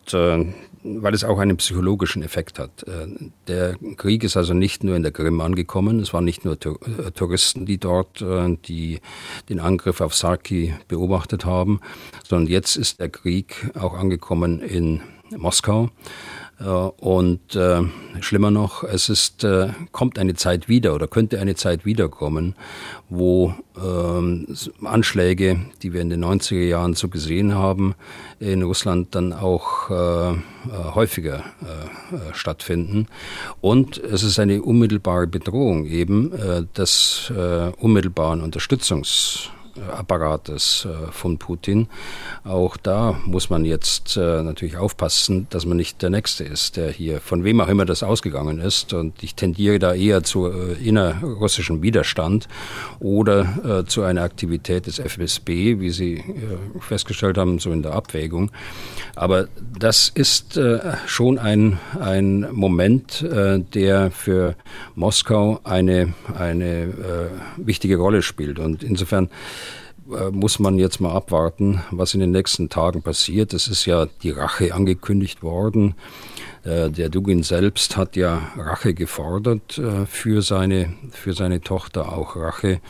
[0.83, 2.85] weil es auch einen psychologischen Effekt hat.
[2.85, 3.07] Äh,
[3.49, 7.11] der Krieg ist also nicht nur in der Krim angekommen, es waren nicht nur äh,
[7.13, 9.01] Touristen, die dort äh, die,
[9.49, 11.81] den Angriff auf Sarki beobachtet haben,
[12.25, 15.01] sondern jetzt ist der Krieg auch angekommen in
[15.37, 15.91] Moskau.
[16.61, 17.83] Äh, und äh,
[18.21, 22.55] schlimmer noch, es ist, äh, kommt eine Zeit wieder oder könnte eine Zeit wiederkommen,
[23.09, 24.47] wo ähm,
[24.85, 27.95] Anschläge, die wir in den 90er Jahren so gesehen haben,
[28.39, 30.37] in Russland dann auch äh, äh
[30.95, 33.07] häufiger äh, stattfinden.
[33.61, 36.33] Und es ist eine unmittelbare Bedrohung eben
[36.77, 37.33] des
[37.79, 39.51] unmittelbaren Unterstützungs
[39.97, 41.89] Apparates äh, von Putin.
[42.45, 46.91] Auch da muss man jetzt äh, natürlich aufpassen, dass man nicht der Nächste ist, der
[46.91, 48.93] hier, von wem auch immer das ausgegangen ist.
[48.93, 52.49] Und ich tendiere da eher zu äh, innerrussischem Widerstand
[52.99, 56.23] oder zu einer Aktivität des FSB, wie Sie
[56.81, 58.51] festgestellt haben, so in der Abwägung.
[59.17, 60.59] Aber das ist
[61.07, 64.57] schon ein, ein Moment, der für
[64.95, 68.59] Moskau eine, eine wichtige Rolle spielt.
[68.59, 69.29] Und insofern
[70.33, 73.53] muss man jetzt mal abwarten, was in den nächsten Tagen passiert.
[73.53, 75.95] Es ist ja die Rache angekündigt worden.
[76.65, 82.37] Äh, der Dugin selbst hat ja Rache gefordert äh, für seine, für seine Tochter, auch
[82.37, 82.81] Rache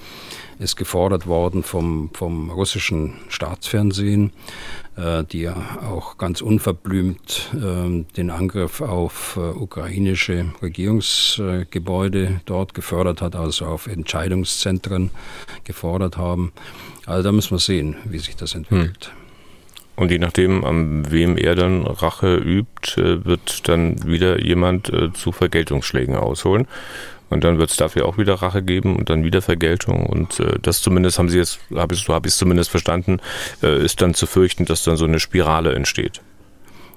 [0.61, 4.33] ist gefordert worden vom, vom russischen Staatsfernsehen,
[5.33, 5.57] die ja
[5.91, 15.11] auch ganz unverblümt den Angriff auf ukrainische Regierungsgebäude dort gefördert hat, also auf Entscheidungszentren
[15.65, 16.53] gefordert haben.
[17.07, 19.07] Also da müssen wir sehen, wie sich das entwickelt.
[19.07, 19.21] Hm.
[20.01, 25.13] Und je nachdem, an wem er dann Rache übt, äh, wird dann wieder jemand äh,
[25.13, 26.67] zu Vergeltungsschlägen ausholen.
[27.31, 30.07] Und dann wird es dafür auch wieder Rache geben und dann wieder Vergeltung.
[30.07, 33.21] Und äh, das zumindest haben Sie jetzt, hab habe ich es zumindest verstanden,
[33.63, 36.21] äh, ist dann zu fürchten, dass dann so eine Spirale entsteht.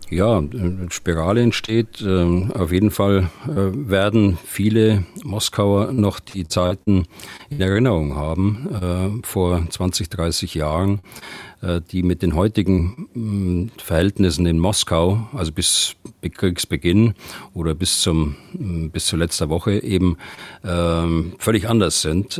[0.09, 2.01] Ja, eine Spirale entsteht.
[2.01, 7.05] Ähm, auf jeden Fall äh, werden viele Moskauer noch die Zeiten
[7.49, 11.52] in Erinnerung haben, äh, vor 20, 30 Jahren, äh,
[11.91, 17.13] die mit den heutigen mm, Verhältnissen in Moskau, also bis Kriegsbeginn
[17.53, 20.17] oder bis zum mm, bis zu letzter Woche eben
[20.63, 22.39] ähm, völlig anders sind.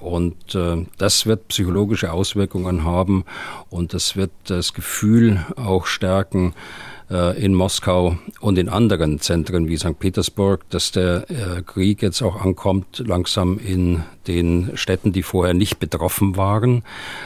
[0.00, 0.58] Und
[0.98, 3.24] das wird psychologische Auswirkungen haben
[3.70, 9.76] und das wird das Gefühl auch stärken, äh, in Moskau und in anderen Zentren wie
[9.76, 9.98] St.
[9.98, 15.78] Petersburg, dass der äh, Krieg jetzt auch ankommt, langsam in den Städten, die vorher nicht
[15.78, 16.84] betroffen waren,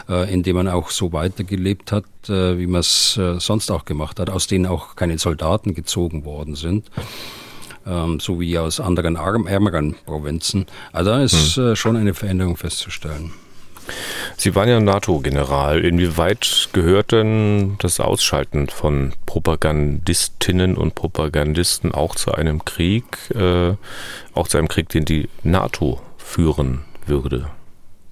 [0.09, 4.49] äh, indem man auch so weitergelebt hat, wie man es sonst auch gemacht hat, aus
[4.49, 6.91] denen auch keine Soldaten gezogen worden sind
[7.87, 10.67] ähm, so wie aus anderen arm, ärmeren Provinzen.
[10.93, 11.77] Also da ist hm.
[11.77, 13.33] schon eine Veränderung festzustellen.
[14.37, 15.85] Sie waren ja NATO-General.
[15.85, 23.75] Inwieweit gehört denn das Ausschalten von Propagandistinnen und Propagandisten auch zu einem Krieg, äh,
[24.35, 27.49] auch zu einem Krieg, den die NATO führen würde?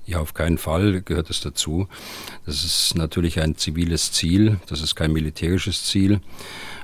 [0.07, 1.89] Ja, auf keinen Fall gehört es dazu.
[2.45, 6.21] Das ist natürlich ein ziviles Ziel, das ist kein militärisches Ziel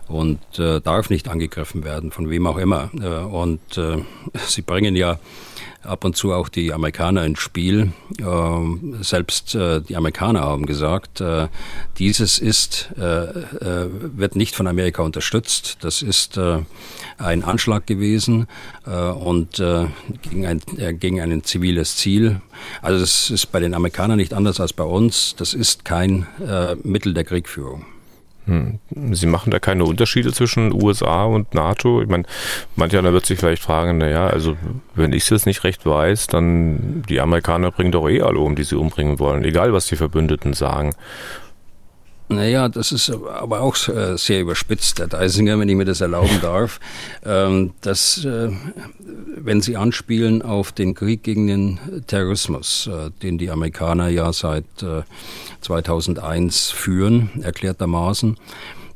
[0.09, 2.91] und äh, darf nicht angegriffen werden, von wem auch immer.
[3.01, 3.99] Äh, und äh,
[4.47, 5.19] Sie bringen ja
[5.83, 7.93] ab und zu auch die Amerikaner ins Spiel.
[8.19, 11.49] Ähm, selbst äh, die Amerikaner haben gesagt, äh,
[11.99, 15.79] dieses ist, äh, wird nicht von Amerika unterstützt.
[15.81, 16.39] Das ist
[17.19, 18.47] ein Anschlag gewesen
[18.85, 19.63] und
[20.23, 20.61] gegen ein,
[20.99, 22.41] gegen ein ziviles Ziel.
[22.81, 25.35] Also das ist bei den Amerikanern nicht anders als bei uns.
[25.37, 26.27] Das ist kein
[26.83, 27.85] Mittel der Kriegführung.
[28.47, 28.79] Hm.
[29.13, 32.03] Sie machen da keine Unterschiede zwischen USA und NATO?
[32.03, 32.25] Ich meine,
[32.77, 34.57] mancher wird sich vielleicht fragen, naja, also
[34.95, 38.65] wenn ich es nicht recht weiß, dann die Amerikaner bringen doch eh alle um, die
[38.65, 40.93] sie umbringen wollen, egal was die Verbündeten sagen.
[42.33, 46.39] Naja, das ist aber auch äh, sehr überspitzt, Herr Deisinger, wenn ich mir das erlauben
[46.43, 46.79] darf,
[47.27, 48.51] ähm, dass, äh,
[49.37, 54.65] wenn Sie anspielen auf den Krieg gegen den Terrorismus, äh, den die Amerikaner ja seit
[55.61, 58.37] 2001 führen, erklärtermaßen,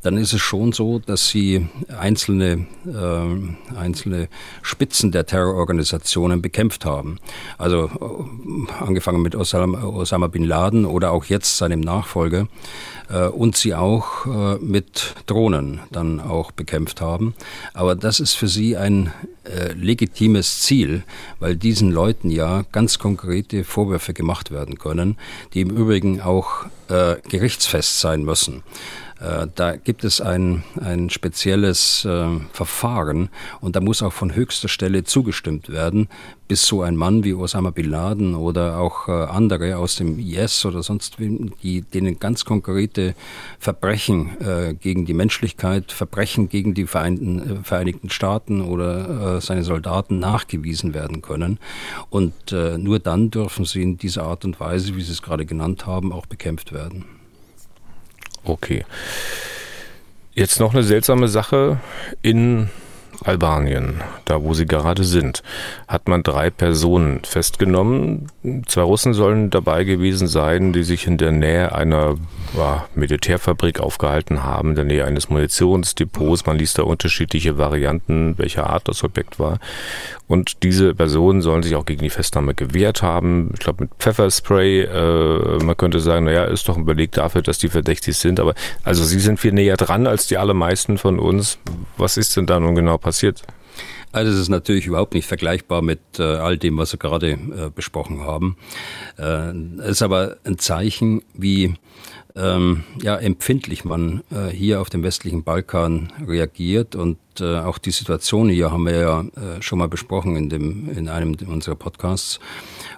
[0.05, 1.67] dann ist es schon so, dass sie
[1.99, 4.29] einzelne, äh, einzelne
[4.61, 7.19] Spitzen der Terrororganisationen bekämpft haben.
[7.57, 12.49] Also äh, angefangen mit Osama, Osama bin Laden oder auch jetzt seinem Nachfolger
[13.09, 17.35] äh, und sie auch äh, mit Drohnen dann auch bekämpft haben.
[17.73, 19.11] Aber das ist für sie ein
[19.45, 21.03] äh, legitimes Ziel,
[21.39, 25.17] weil diesen Leuten ja ganz konkrete Vorwürfe gemacht werden können,
[25.55, 28.63] die im Übrigen auch äh, gerichtsfest sein müssen.
[29.25, 34.69] Äh, da gibt es ein, ein spezielles äh, Verfahren und da muss auch von höchster
[34.69, 36.09] Stelle zugestimmt werden,
[36.47, 40.67] bis so ein Mann wie Osama Bin Laden oder auch äh, andere aus dem IS
[40.67, 43.15] oder sonst die denen ganz konkrete
[43.59, 49.65] Verbrechen äh, gegen die Menschlichkeit, Verbrechen gegen die Vereinten, äh, Vereinigten Staaten oder äh, seine
[49.65, 51.59] Soldaten nachgewiesen werden können.
[52.11, 55.87] Und nur dann dürfen sie in dieser Art und Weise, wie Sie es gerade genannt
[55.87, 57.05] haben, auch bekämpft werden.
[58.45, 58.85] Okay.
[60.35, 61.79] Jetzt noch eine seltsame Sache
[62.23, 62.69] in
[63.23, 65.43] Albanien, da wo sie gerade sind,
[65.87, 68.27] hat man drei Personen festgenommen.
[68.67, 72.17] Zwei Russen sollen dabei gewesen sein, die sich in der Nähe einer
[72.55, 76.45] ja, Militärfabrik aufgehalten haben, in der Nähe eines Munitionsdepots.
[76.45, 79.61] Man liest da unterschiedliche Varianten, welcher Art das Objekt war.
[80.29, 83.49] Und diese Personen sollen sich auch gegen die Festnahme gewehrt haben.
[83.55, 84.83] Ich glaube mit Pfefferspray.
[84.83, 88.41] Äh, man könnte sagen, naja, ist doch ein Beleg dafür, dass die verdächtig sind.
[88.41, 91.59] Aber also sie sind viel näher dran als die allermeisten von uns.
[91.97, 93.43] Was ist denn da nun genau passiert?
[94.15, 97.71] Also es ist natürlich überhaupt nicht vergleichbar mit äh, all dem, was wir gerade äh,
[97.75, 98.57] besprochen haben.
[99.19, 99.51] Äh,
[99.81, 101.75] es ist aber ein Zeichen, wie
[102.37, 106.95] ähm, ja, empfindlich man äh, hier auf dem westlichen Balkan reagiert.
[106.95, 110.89] Und äh, auch die Situation hier haben wir ja äh, schon mal besprochen in, dem,
[110.91, 112.39] in einem unserer Podcasts.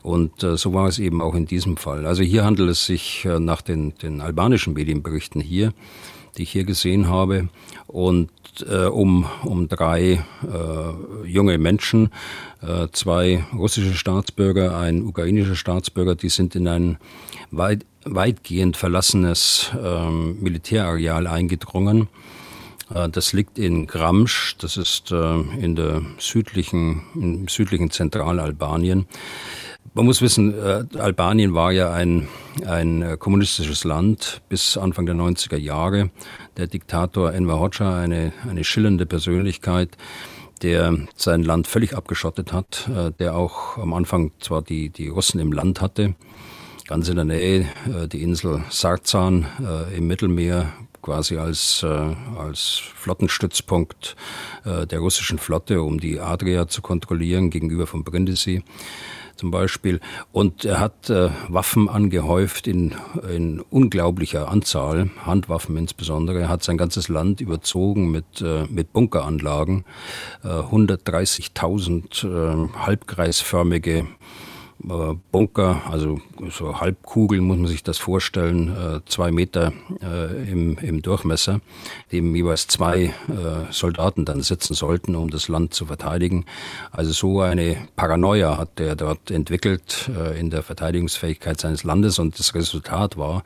[0.03, 2.07] Und so war es eben auch in diesem Fall.
[2.07, 5.73] Also hier handelt es sich nach den, den albanischen Medienberichten hier,
[6.37, 7.49] die ich hier gesehen habe,
[7.87, 8.31] und
[8.69, 12.11] äh, um, um drei äh, junge Menschen,
[12.63, 16.99] äh, zwei russische Staatsbürger, ein ukrainischer Staatsbürger, die sind in ein
[17.51, 22.09] weit, weitgehend verlassenes ähm, Militärareal eingedrungen.
[22.95, 29.07] Äh, das liegt in Gramsch, das ist äh, in der südlichen, im südlichen Zentralalbanien.
[29.97, 32.29] Man muss wissen, äh, Albanien war ja ein,
[32.67, 36.11] ein äh, kommunistisches Land bis Anfang der 90er Jahre.
[36.59, 39.97] Der Diktator Enver Hoxha, eine, eine schillernde Persönlichkeit,
[40.61, 45.41] der sein Land völlig abgeschottet hat, äh, der auch am Anfang zwar die, die Russen
[45.41, 46.15] im Land hatte,
[46.87, 51.87] ganz in der Nähe äh, die Insel Sarzan äh, im Mittelmeer quasi als,
[52.37, 54.17] als Flottenstützpunkt
[54.65, 58.65] der russischen Flotte, um die Adria zu kontrollieren gegenüber vom Brindisi
[59.37, 60.01] zum Beispiel.
[60.33, 62.95] Und er hat äh, Waffen angehäuft in,
[63.35, 66.41] in unglaublicher Anzahl, Handwaffen insbesondere.
[66.41, 69.85] Er hat sein ganzes Land überzogen mit, äh, mit Bunkeranlagen,
[70.43, 74.07] äh, 130.000 äh, halbkreisförmige
[74.79, 81.03] Bunker, also so Halbkugeln muss man sich das vorstellen, äh, zwei Meter äh, im, im
[81.03, 81.61] Durchmesser,
[82.13, 83.15] dem jeweils zwei
[83.71, 86.45] Soldaten dann sitzen sollten, um das Land zu verteidigen.
[86.91, 92.55] Also so eine Paranoia hat er dort entwickelt in der Verteidigungsfähigkeit seines Landes und das
[92.55, 93.43] Resultat war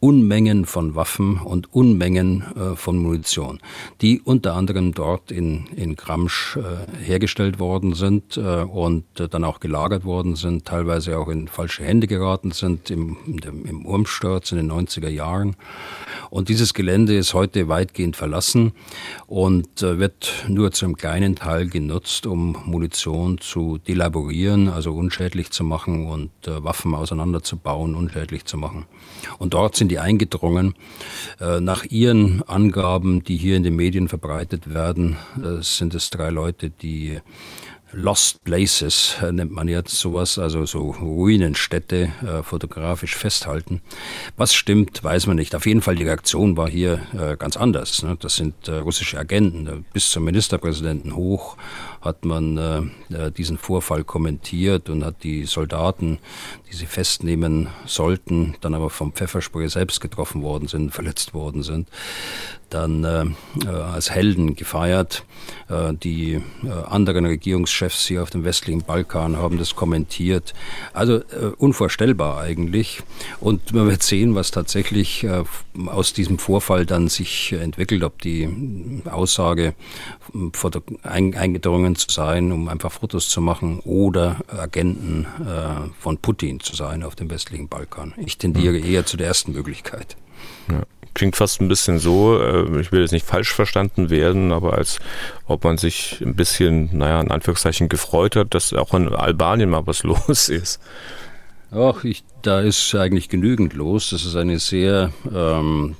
[0.00, 2.44] Unmengen von Waffen und Unmengen
[2.76, 3.60] von Munition,
[4.00, 6.58] die unter anderem dort in, in Gramsch
[7.02, 12.52] hergestellt worden sind und dann auch gelagert worden sind, teilweise auch in falsche Hände geraten
[12.52, 15.56] sind im, im Urmsturz in den 90er Jahren.
[16.30, 18.72] Und dieses Gelände ist heute weitgehend verlassen
[19.26, 25.50] und äh, wird nur zu einem kleinen Teil genutzt, um Munition zu delaborieren, also unschädlich
[25.50, 28.86] zu machen und äh, Waffen auseinanderzubauen, unschädlich zu machen.
[29.38, 30.74] Und dort sind die eingedrungen.
[31.40, 35.16] Äh, nach ihren Angaben, die hier in den Medien verbreitet werden,
[35.60, 37.20] sind es drei Leute, die
[37.92, 43.82] Lost Places äh, nennt man jetzt sowas, also so Ruinenstädte äh, fotografisch festhalten.
[44.36, 45.54] Was stimmt, weiß man nicht.
[45.54, 48.02] Auf jeden Fall die Reaktion war hier äh, ganz anders.
[48.02, 48.16] Ne?
[48.20, 49.84] Das sind äh, russische Agenten.
[49.92, 51.56] Bis zum Ministerpräsidenten hoch
[52.00, 56.18] hat man äh, äh, diesen Vorfall kommentiert und hat die Soldaten,
[56.70, 61.88] die sie festnehmen sollten, dann aber vom Pfefferspray selbst getroffen worden sind, verletzt worden sind,
[62.70, 63.24] dann äh,
[63.64, 65.24] äh, als Helden gefeiert.
[65.68, 70.54] Äh, die äh, anderen Regierungschefs hier auf dem westlichen Balkan haben das kommentiert.
[70.92, 73.02] Also äh, unvorstellbar eigentlich.
[73.40, 75.44] Und man wird sehen, was tatsächlich äh,
[75.86, 79.74] aus diesem Vorfall dann sich entwickelt, ob die Aussage
[81.02, 85.26] eingedrungen zu sein, um einfach Fotos zu machen oder Agenten
[85.98, 88.14] von Putin zu sein auf dem westlichen Balkan.
[88.16, 88.84] Ich tendiere mhm.
[88.84, 90.16] eher zu der ersten Möglichkeit.
[90.68, 90.82] Ja
[91.14, 94.98] klingt fast ein bisschen so, äh, ich will jetzt nicht falsch verstanden werden, aber als
[95.46, 99.86] ob man sich ein bisschen, naja, in Anführungszeichen gefreut hat, dass auch in Albanien mal
[99.86, 100.80] was los ist.
[101.72, 104.10] Ach, ich, da ist eigentlich genügend los.
[104.10, 105.94] Das ist eine sehr ähm,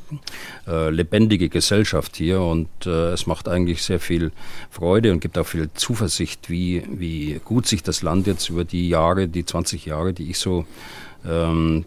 [0.66, 4.32] äh, lebendige Gesellschaft hier und äh, es macht eigentlich sehr viel
[4.70, 8.88] Freude und gibt auch viel Zuversicht, wie, wie gut sich das Land jetzt über die
[8.88, 10.66] Jahre, die 20 Jahre, die ich so
[11.26, 11.84] ähm,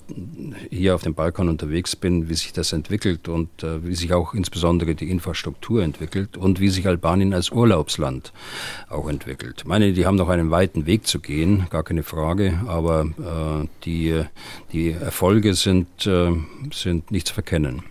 [0.70, 4.34] hier auf dem Balkan unterwegs bin, wie sich das entwickelt und äh, wie sich auch
[4.34, 8.34] insbesondere die Infrastruktur entwickelt und wie sich Albanien als Urlaubsland
[8.90, 9.56] auch entwickelt.
[9.60, 13.06] Ich meine, die haben noch einen weiten Weg zu gehen, gar keine Frage, aber
[13.64, 14.22] äh, die,
[14.72, 16.32] die Erfolge sind, äh,
[16.72, 17.84] sind nicht zu verkennen.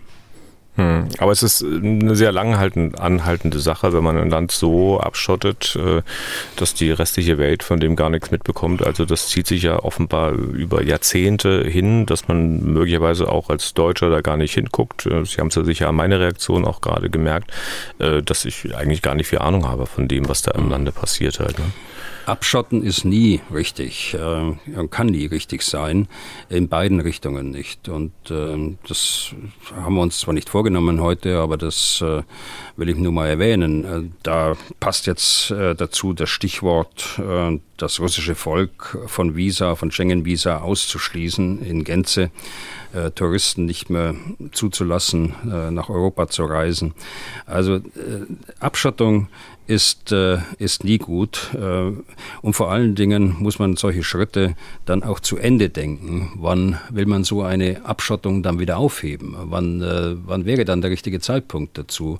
[0.75, 1.07] Hm.
[1.19, 2.55] Aber es ist eine sehr lang
[2.97, 6.01] anhaltende Sache, wenn man ein Land so abschottet, äh,
[6.55, 8.83] dass die restliche Welt von dem gar nichts mitbekommt.
[8.85, 14.09] Also das zieht sich ja offenbar über Jahrzehnte hin, dass man möglicherweise auch als Deutscher
[14.09, 15.05] da gar nicht hinguckt.
[15.05, 17.51] Äh, Sie haben es ja sicher an meine Reaktion auch gerade gemerkt,
[17.99, 20.73] äh, dass ich eigentlich gar nicht viel Ahnung habe von dem, was da im.
[20.73, 21.59] Lande passiert halt.
[21.59, 21.65] Ne?
[22.25, 26.07] Abschotten ist nie richtig, äh, kann nie richtig sein,
[26.49, 27.89] in beiden Richtungen nicht.
[27.89, 29.33] Und äh, das
[29.75, 32.23] haben wir uns zwar nicht vorgenommen heute, aber das äh,
[32.77, 33.85] will ich nur mal erwähnen.
[33.85, 39.91] Äh, da passt jetzt äh, dazu das Stichwort, äh, das russische Volk von Visa, von
[39.91, 42.31] Schengen-Visa auszuschließen in Gänze.
[43.15, 44.13] Touristen nicht mehr
[44.51, 45.33] zuzulassen,
[45.71, 46.93] nach Europa zu reisen.
[47.47, 47.79] Also
[48.59, 49.29] Abschottung
[49.67, 51.51] ist, äh, ist nie gut.
[51.53, 51.91] Äh,
[52.41, 54.55] und vor allen Dingen muss man solche Schritte
[54.85, 56.31] dann auch zu Ende denken.
[56.35, 59.35] Wann will man so eine Abschottung dann wieder aufheben?
[59.37, 62.19] Wann, äh, wann wäre dann der richtige Zeitpunkt dazu?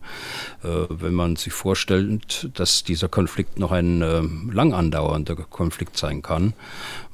[0.64, 4.22] Äh, wenn man sich vorstellt, dass dieser Konflikt noch ein äh,
[4.52, 6.54] lang andauernder Konflikt sein kann.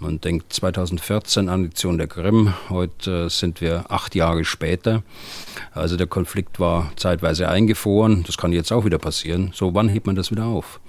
[0.01, 5.03] Man denkt 2014 Annexion der Krim, heute sind wir acht Jahre später.
[5.73, 9.51] Also der Konflikt war zeitweise eingefroren, das kann jetzt auch wieder passieren.
[9.53, 10.79] So, wann hebt man das wieder auf?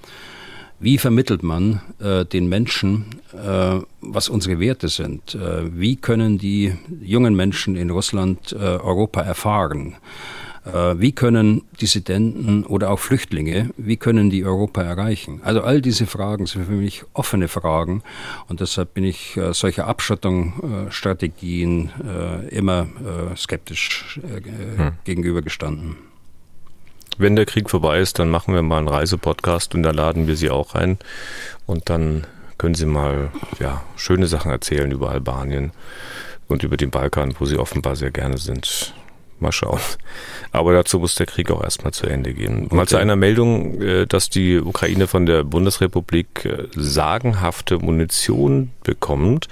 [0.79, 5.35] Wie vermittelt man äh, den Menschen, äh, was unsere Werte sind?
[5.35, 9.97] Äh, wie können die jungen Menschen in Russland äh, Europa erfahren?
[10.65, 15.41] Äh, wie können Dissidenten oder auch Flüchtlinge, wie können die Europa erreichen?
[15.43, 18.03] Also all diese Fragen sind für mich offene Fragen
[18.47, 21.89] und deshalb bin ich äh, solcher Abschottungsstrategien
[22.49, 22.87] immer
[23.35, 24.93] skeptisch hm.
[25.03, 25.95] gegenübergestanden.
[27.17, 30.35] Wenn der Krieg vorbei ist, dann machen wir mal einen Reisepodcast und da laden wir
[30.35, 30.97] Sie auch ein.
[31.65, 32.25] Und dann
[32.57, 35.71] können Sie mal ja, schöne Sachen erzählen über Albanien
[36.47, 38.93] und über den Balkan, wo Sie offenbar sehr gerne sind.
[39.41, 39.79] Mal schauen.
[40.51, 42.65] Aber dazu muss der Krieg auch erstmal zu Ende gehen.
[42.65, 42.75] Okay.
[42.75, 49.47] Mal zu einer Meldung, äh, dass die Ukraine von der Bundesrepublik äh, sagenhafte Munition bekommt.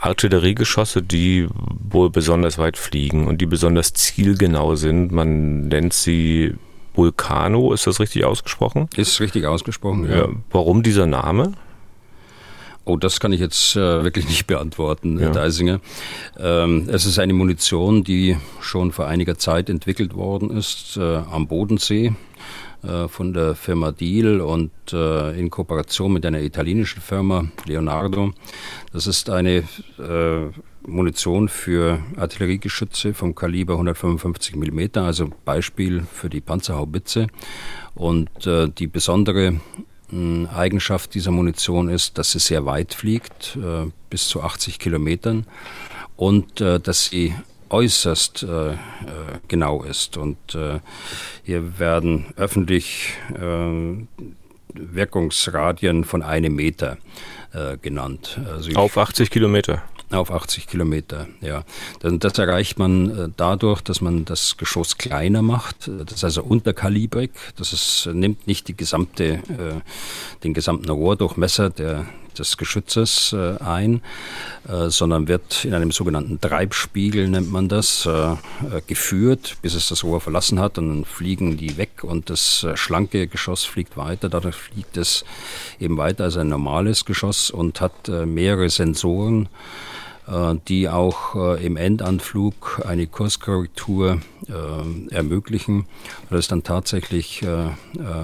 [0.00, 5.10] Artilleriegeschosse, die wohl besonders weit fliegen und die besonders zielgenau sind.
[5.10, 6.54] Man nennt sie
[6.94, 8.88] Vulcano, ist das richtig ausgesprochen?
[8.96, 10.16] Ist richtig ausgesprochen, ja.
[10.16, 10.28] ja.
[10.50, 11.54] Warum dieser Name?
[12.86, 15.30] Oh, das kann ich jetzt äh, wirklich nicht beantworten, ja.
[15.30, 15.80] Deisinger.
[16.38, 21.48] Ähm, es ist eine Munition, die schon vor einiger Zeit entwickelt worden ist äh, am
[21.48, 22.12] Bodensee
[22.82, 28.32] äh, von der Firma Deal und äh, in Kooperation mit einer italienischen Firma Leonardo.
[28.92, 29.64] Das ist eine
[29.98, 30.50] äh,
[30.86, 37.28] Munition für Artilleriegeschütze vom Kaliber 155 mm, also Beispiel für die Panzerhaubitze.
[37.94, 39.60] Und äh, die besondere
[40.54, 45.46] Eigenschaft dieser Munition ist, dass sie sehr weit fliegt, äh, bis zu 80 Kilometern,
[46.16, 47.34] und äh, dass sie
[47.70, 48.76] äußerst äh,
[49.48, 50.16] genau ist.
[50.16, 50.56] Und
[51.42, 53.14] hier werden öffentlich
[54.74, 56.98] Wirkungsradien von einem Meter
[57.82, 58.38] genannt.
[58.48, 59.82] Also Auf 80 Kilometer?
[60.14, 61.64] Auf 80 Kilometer, ja.
[62.00, 65.88] Das erreicht man äh, dadurch, dass man das Geschoss kleiner macht.
[65.88, 67.30] Das ist also unterkalibrig.
[67.56, 69.80] Das ist, nimmt nicht die gesamte, äh,
[70.44, 72.06] den gesamten Rohrdurchmesser der,
[72.38, 74.02] des Geschützes äh, ein,
[74.88, 78.08] sondern wird in einem sogenannten Treibspiegel, nennt man das,
[78.86, 80.78] geführt, bis es das Rohr verlassen hat.
[80.78, 84.30] Und dann fliegen die weg und das schlanke Geschoss fliegt weiter.
[84.30, 85.24] Dadurch fliegt es
[85.78, 89.48] eben weiter als ein normales Geschoss und hat mehrere Sensoren.
[90.26, 95.84] Äh, die auch äh, im Endanflug eine Kurskorrektur äh, ermöglichen,
[96.30, 97.44] es dann tatsächlich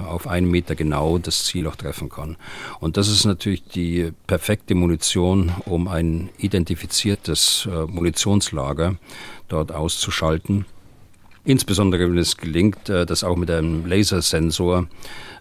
[0.07, 2.35] auf einen Meter genau das Ziel auch treffen kann.
[2.81, 8.97] Und das ist natürlich die perfekte Munition, um ein identifiziertes Munitionslager
[9.47, 10.65] dort auszuschalten.
[11.45, 14.87] Insbesondere wenn es gelingt, das auch mit einem Lasersensor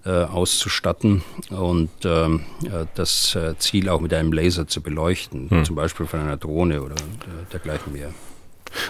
[0.08, 5.64] auszustatten und ähm, äh, das äh, Ziel auch mit einem Laser zu beleuchten, hm.
[5.64, 6.96] zum Beispiel von einer Drohne oder
[7.52, 8.12] dergleichen mehr.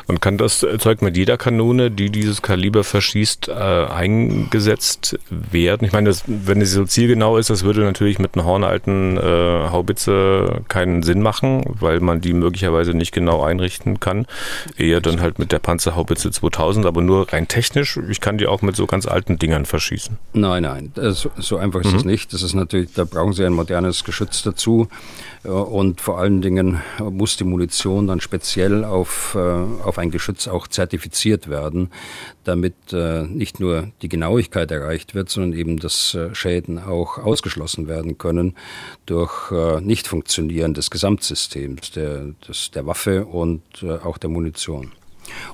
[0.06, 5.86] Und kann das Zeug mit jeder Kanone, die dieses Kaliber verschießt, äh, eingesetzt werden?
[5.86, 9.20] Ich meine, das, wenn es so zielgenau ist, das würde natürlich mit einer hornalten äh,
[9.70, 14.26] Haubitze keinen Sinn machen, weil man die möglicherweise nicht genau einrichten kann.
[14.76, 17.98] Eher dann halt mit der Panzerhaubitze 2000, aber nur rein technisch.
[18.08, 20.18] Ich kann die auch mit so ganz alten Dingern verschießen.
[20.32, 22.10] Nein, nein, das, so einfach ist es mhm.
[22.10, 22.32] nicht.
[22.32, 24.88] Das ist natürlich, da brauchen Sie ein modernes Geschütz dazu.
[25.42, 30.66] Und vor allen Dingen muss die Munition dann speziell auf, äh, auf ein Geschütz auch
[30.68, 31.90] zertifiziert werden,
[32.44, 37.88] damit äh, nicht nur die Genauigkeit erreicht wird, sondern eben, dass äh, Schäden auch ausgeschlossen
[37.88, 38.54] werden können
[39.06, 39.50] durch
[39.80, 43.62] Nichtfunktionieren des Gesamtsystems, der, des, der Waffe und
[44.04, 44.92] auch der Munition.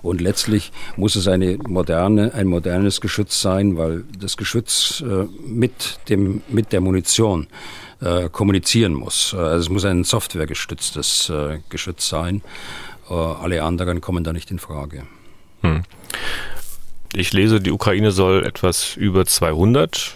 [0.03, 5.03] Und letztlich muss es eine moderne, ein modernes Geschütz sein, weil das Geschütz
[5.47, 7.47] mit, dem, mit der Munition
[7.99, 9.33] äh, kommunizieren muss.
[9.33, 12.43] Äh, also es muss ein softwaregestütztes äh, Geschütz sein.
[13.09, 15.02] Äh, alle anderen kommen da nicht in Frage.
[15.62, 15.82] Hm.
[17.14, 20.14] Ich lese, die Ukraine soll etwas über 200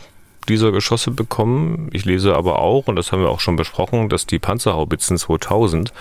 [0.49, 1.89] dieser Geschosse bekommen.
[1.93, 5.93] Ich lese aber auch, und das haben wir auch schon besprochen, dass die Panzerhaubitzen 2000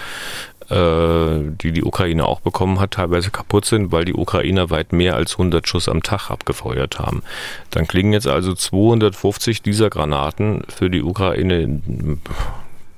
[0.69, 5.15] äh, die die Ukraine auch bekommen hat, teilweise kaputt sind, weil die Ukrainer weit mehr
[5.15, 7.23] als 100 Schuss am Tag abgefeuert haben.
[7.71, 11.81] Dann klingen jetzt also 250 dieser Granaten für die Ukraine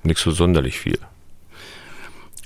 [0.04, 1.00] nicht so sonderlich viel.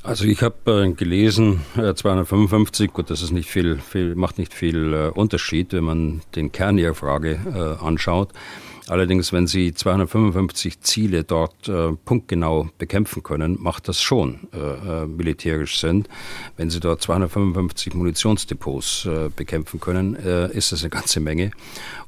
[0.05, 4.53] Also ich habe äh, gelesen, äh, 255, gut, das ist nicht viel, viel macht nicht
[4.53, 8.31] viel äh, Unterschied, wenn man den Kern Ihrer Frage äh, anschaut.
[8.87, 14.57] Allerdings, wenn Sie 255 Ziele dort äh, punktgenau bekämpfen können, macht das schon äh,
[15.03, 16.05] äh militärisch Sinn.
[16.55, 21.49] Wenn Sie dort 255 Munitionsdepots äh, bekämpfen können, äh, ist das eine ganze Menge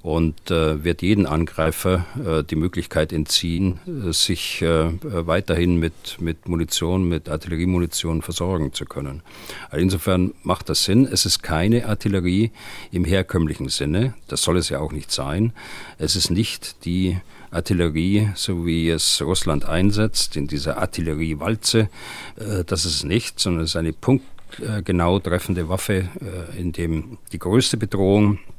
[0.04, 6.48] und äh, wird jeden Angreifer äh, die Möglichkeit entziehen, äh, sich äh, weiterhin mit, mit
[6.48, 9.22] Munition, mit Artilleriemunition versorgen zu können.
[9.70, 11.06] Also insofern macht das Sinn.
[11.06, 12.52] Es ist keine Artillerie
[12.92, 14.14] im herkömmlichen Sinne.
[14.28, 15.54] Das soll es ja auch nicht sein.
[15.98, 17.18] Es ist nicht die
[17.52, 21.90] Artillerie, so wie es Russland einsetzt, in dieser Artilleriewalze.
[22.38, 27.18] Äh, das ist es nicht, sondern es ist eine punktgenau treffende Waffe, äh, in dem
[27.32, 28.57] die größte Bedrohung äh,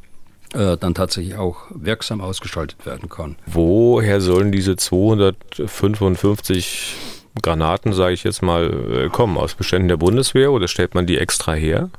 [0.53, 3.35] dann tatsächlich auch wirksam ausgeschaltet werden kann.
[3.47, 6.95] Woher sollen diese 255
[7.43, 9.37] Granaten, sage ich jetzt mal, äh, kommen?
[9.37, 11.91] Aus Beständen der Bundeswehr oder stellt man die extra her?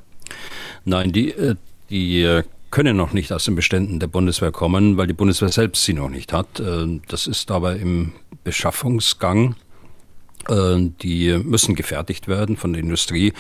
[0.86, 1.56] Nein, die, äh,
[1.90, 2.42] die
[2.72, 6.10] können noch nicht aus den Beständen der Bundeswehr kommen, weil die Bundeswehr selbst sie noch
[6.10, 6.62] nicht hat.
[7.08, 8.12] Das ist aber im
[8.44, 9.56] Beschaffungsgang äh,
[10.50, 13.34] die müssen gefertigt werden von der Industrie.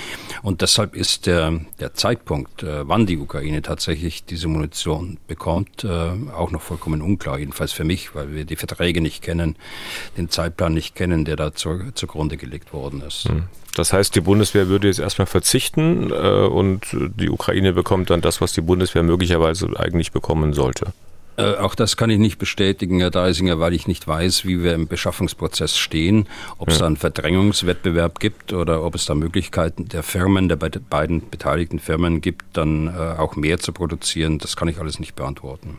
[0.43, 5.87] Und deshalb ist der, der Zeitpunkt, äh, wann die Ukraine tatsächlich diese Munition bekommt, äh,
[5.87, 7.39] auch noch vollkommen unklar.
[7.39, 9.55] Jedenfalls für mich, weil wir die Verträge nicht kennen,
[10.17, 13.25] den Zeitplan nicht kennen, der da zu, zugrunde gelegt worden ist.
[13.27, 13.43] Hm.
[13.75, 18.51] Das heißt, die Bundeswehr würde jetzt erstmal verzichten und die Ukraine bekommt dann das, was
[18.51, 20.91] die Bundeswehr möglicherweise eigentlich bekommen sollte.
[21.39, 24.73] Äh, auch das kann ich nicht bestätigen, Herr Deisinger, weil ich nicht weiß, wie wir
[24.73, 26.27] im Beschaffungsprozess stehen,
[26.57, 26.81] ob es ja.
[26.81, 32.19] da einen Verdrängungswettbewerb gibt oder ob es da Möglichkeiten der Firmen, der beiden beteiligten Firmen
[32.19, 34.37] gibt, dann äh, auch mehr zu produzieren.
[34.39, 35.77] Das kann ich alles nicht beantworten.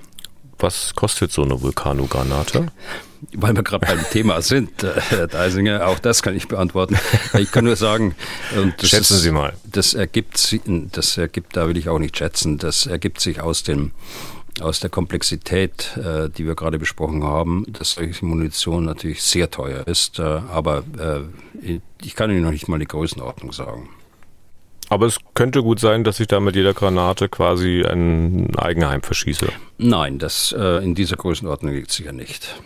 [0.59, 2.69] Was kostet so eine Vulkanogranate?
[3.35, 6.99] Weil wir gerade beim Thema sind, äh, Herr Deisinger, auch das kann ich beantworten.
[7.39, 8.15] Ich kann nur sagen,
[8.83, 9.53] schätzen Sie mal.
[9.65, 10.59] Das ergibt,
[10.93, 13.93] das ergibt, da will ich auch nicht schätzen, das ergibt sich aus dem
[14.63, 19.87] aus der Komplexität, äh, die wir gerade besprochen haben, dass solche Munition natürlich sehr teuer
[19.87, 20.19] ist.
[20.19, 23.89] Äh, aber äh, ich kann Ihnen noch nicht mal die Größenordnung sagen.
[24.89, 29.49] Aber es könnte gut sein, dass ich da mit jeder Granate quasi ein Eigenheim verschieße.
[29.79, 32.61] Nein, das äh, in dieser Größenordnung liegt sicher nicht.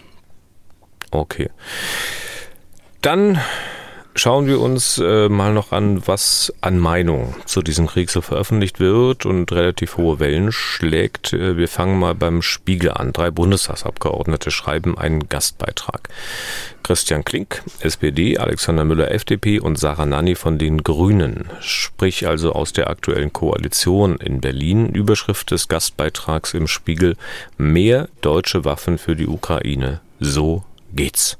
[1.10, 1.50] Okay.
[3.02, 3.38] Dann
[4.16, 8.78] Schauen wir uns äh, mal noch an, was an Meinung zu diesem Krieg so veröffentlicht
[8.78, 11.32] wird und relativ hohe Wellen schlägt.
[11.32, 13.12] Äh, wir fangen mal beim Spiegel an.
[13.12, 16.10] Drei Bundestagsabgeordnete schreiben einen Gastbeitrag.
[16.84, 22.72] Christian Klink, SPD, Alexander Müller, FDP und Sarah Nanni von den Grünen, sprich also aus
[22.72, 24.90] der aktuellen Koalition in Berlin.
[24.90, 27.16] Überschrift des Gastbeitrags im Spiegel
[27.58, 30.00] Mehr deutsche Waffen für die Ukraine.
[30.20, 30.62] So
[30.92, 31.36] geht's.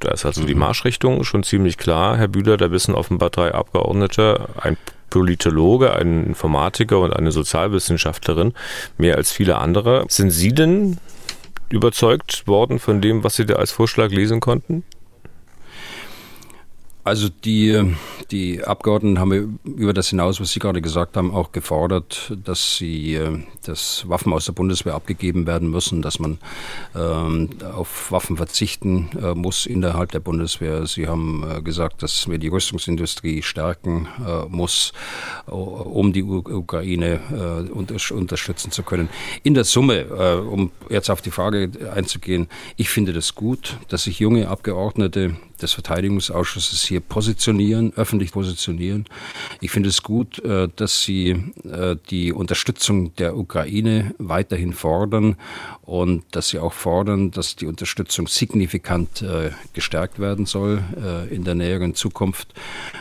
[0.00, 0.46] Da ist also mhm.
[0.46, 2.56] die Marschrichtung schon ziemlich klar, Herr Bühler.
[2.56, 4.76] Da wissen offenbar drei Abgeordnete, ein
[5.10, 8.52] Politologe, ein Informatiker und eine Sozialwissenschaftlerin
[8.98, 10.04] mehr als viele andere.
[10.08, 10.98] Sind Sie denn
[11.70, 14.84] überzeugt worden von dem, was Sie da als Vorschlag lesen konnten?
[17.08, 17.94] Also die,
[18.30, 23.18] die Abgeordneten haben über das hinaus, was Sie gerade gesagt haben, auch gefordert, dass sie,
[23.64, 26.36] dass Waffen aus der Bundeswehr abgegeben werden müssen, dass man
[26.94, 30.86] ähm, auf Waffen verzichten äh, muss innerhalb der Bundeswehr.
[30.86, 34.92] Sie haben äh, gesagt, dass wir die Rüstungsindustrie stärken äh, muss,
[35.46, 39.08] um die Ukraine äh, unter unterstützen zu können.
[39.44, 44.02] In der Summe, äh, um jetzt auf die Frage einzugehen, ich finde das gut, dass
[44.02, 49.06] sich junge Abgeordnete des Verteidigungsausschusses hier positionieren, öffentlich positionieren.
[49.60, 51.30] Ich finde es gut, äh, dass Sie
[51.64, 55.36] äh, die Unterstützung der Ukraine weiterhin fordern
[55.82, 60.82] und dass Sie auch fordern, dass die Unterstützung signifikant äh, gestärkt werden soll
[61.30, 62.54] in der näheren Zukunft.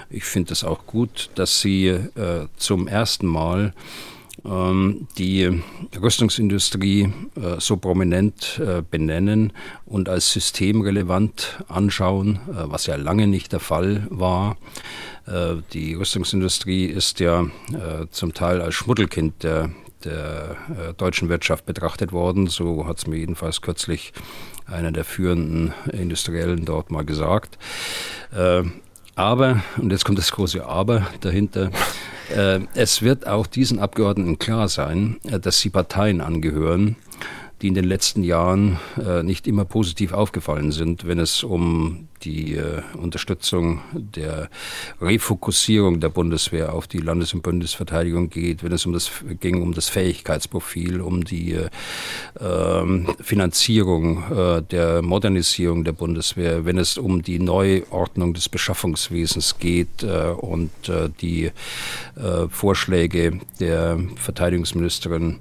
[0.09, 1.97] Ich finde es auch gut, dass Sie
[2.57, 3.73] zum ersten Mal
[4.47, 5.61] die
[6.01, 7.03] Rüstungsindustrie
[7.35, 9.51] äh, so prominent äh, benennen
[9.85, 14.57] und als systemrelevant anschauen, äh, was ja lange nicht der Fall war.
[15.73, 17.47] Die Rüstungsindustrie ist ja
[18.11, 19.71] zum Teil als Schmuddelkind der,
[20.05, 20.55] der
[20.95, 22.47] deutschen Wirtschaft betrachtet worden.
[22.47, 24.13] So hat es mir jedenfalls kürzlich
[24.65, 27.57] einer der führenden Industriellen dort mal gesagt.
[29.17, 31.71] Aber, und jetzt kommt das große Aber dahinter,
[32.35, 36.97] äh, es wird auch diesen Abgeordneten klar sein, äh, dass sie Parteien angehören,
[37.61, 42.55] die in den letzten Jahren äh, nicht immer positiv aufgefallen sind, wenn es um die
[42.55, 44.49] äh, Unterstützung der
[45.01, 49.73] Refokussierung der Bundeswehr auf die Landes- und Bundesverteidigung geht, wenn es um das ging um
[49.73, 51.69] das Fähigkeitsprofil, um die äh,
[52.39, 60.03] ähm, Finanzierung äh, der Modernisierung der Bundeswehr, wenn es um die Neuordnung des Beschaffungswesens geht
[60.03, 61.51] äh, und äh, die
[62.49, 65.37] Vorschläge der Verteidigungsministerin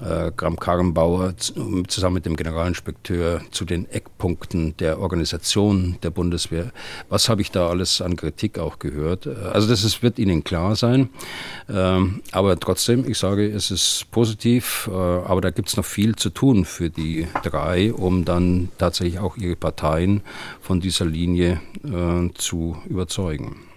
[0.00, 6.72] äh, Kram-Karrenbauer zusammen mit dem Generalinspekteur zu den Eckpunkten der Organisation der Bundeswehr.
[7.08, 9.26] Was habe ich da alles an Kritik auch gehört?
[9.26, 11.10] Äh, also das ist, wird Ihnen klar sein.
[11.68, 16.16] Ähm, aber trotzdem, ich sage, es ist positiv, äh, aber da gibt es noch viel
[16.16, 20.22] zu tun für die drei, um dann tatsächlich auch ihre Parteien
[20.60, 23.69] von dieser Linie äh, zu überzeugen.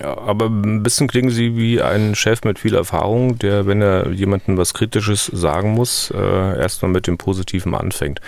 [0.00, 4.10] Ja, aber ein bisschen klingen Sie wie ein Chef mit viel Erfahrung, der, wenn er
[4.10, 8.20] jemandem was Kritisches sagen muss, äh, erstmal mit dem Positiven anfängt.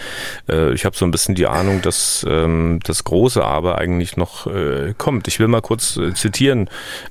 [0.49, 4.47] Äh, ich habe so ein bisschen die Ahnung, dass ähm, das große Aber eigentlich noch
[4.47, 5.29] äh, kommt.
[5.29, 6.69] Ich will mal kurz äh, zitieren,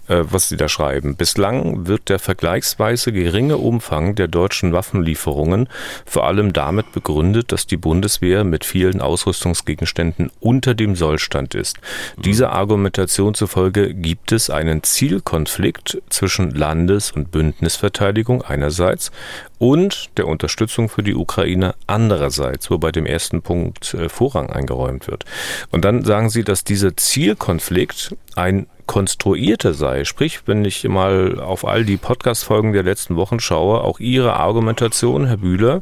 [0.08, 1.16] äh, was Sie da schreiben.
[1.16, 5.68] Bislang wird der vergleichsweise geringe Umfang der deutschen Waffenlieferungen
[6.06, 11.78] vor allem damit begründet, dass die Bundeswehr mit vielen Ausrüstungsgegenständen unter dem Sollstand ist.
[12.18, 19.12] Dieser Argumentation zufolge gibt es einen Zielkonflikt zwischen Landes- und Bündnisverteidigung einerseits
[19.58, 25.08] und der Unterstützung für die Ukraine andererseits, wo bei dem ersten Punkt äh, Vorrang eingeräumt
[25.08, 25.26] wird.
[25.72, 30.04] Und dann sagen Sie, dass dieser Zielkonflikt ein konstruierter sei.
[30.04, 35.26] Sprich, wenn ich mal auf all die Podcast-Folgen der letzten Wochen schaue, auch Ihre Argumentation,
[35.26, 35.82] Herr Bühler,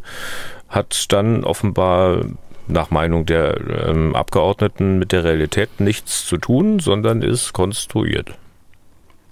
[0.70, 2.22] hat dann offenbar
[2.68, 8.38] nach Meinung der ähm, Abgeordneten mit der Realität nichts zu tun, sondern ist konstruiert.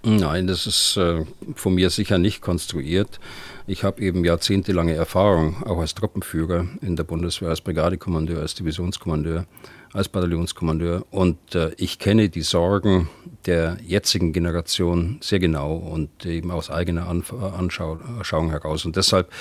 [0.03, 3.19] Nein, das ist äh, von mir sicher nicht konstruiert.
[3.67, 9.45] Ich habe eben jahrzehntelange Erfahrung, auch als Truppenführer in der Bundeswehr, als Brigadekommandeur, als Divisionskommandeur,
[9.93, 11.05] als Bataillonskommandeur.
[11.11, 13.09] Und äh, ich kenne die Sorgen
[13.45, 18.85] der jetzigen Generation sehr genau und eben aus eigener Anschauung heraus.
[18.85, 19.31] Und deshalb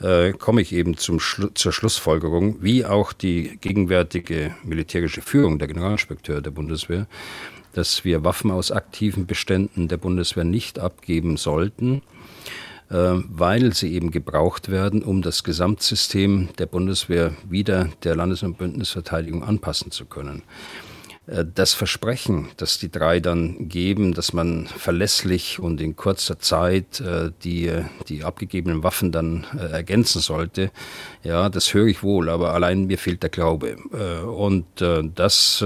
[0.00, 5.68] äh, komme ich eben zum Schlu zur Schlussfolgerung, wie auch die gegenwärtige militärische Führung, der
[5.68, 7.06] Generalinspekteur der Bundeswehr,
[7.74, 12.02] dass wir Waffen aus aktiven Beständen der Bundeswehr nicht abgeben sollten,
[12.88, 19.42] weil sie eben gebraucht werden, um das Gesamtsystem der Bundeswehr wieder der Landes- und Bündnisverteidigung
[19.42, 20.42] anpassen zu können.
[21.26, 27.00] Äh, das Versprechen, das die drei dann geben, dass man verlässlich und in kurzer Zeit
[27.00, 27.70] äh, die,
[28.08, 30.70] die abgegebenen Waffen dann äh, ergänzen sollte,
[31.22, 33.76] ja, das höre ich wohl, aber allein mir fehlt der Glaube.
[34.26, 35.64] Und das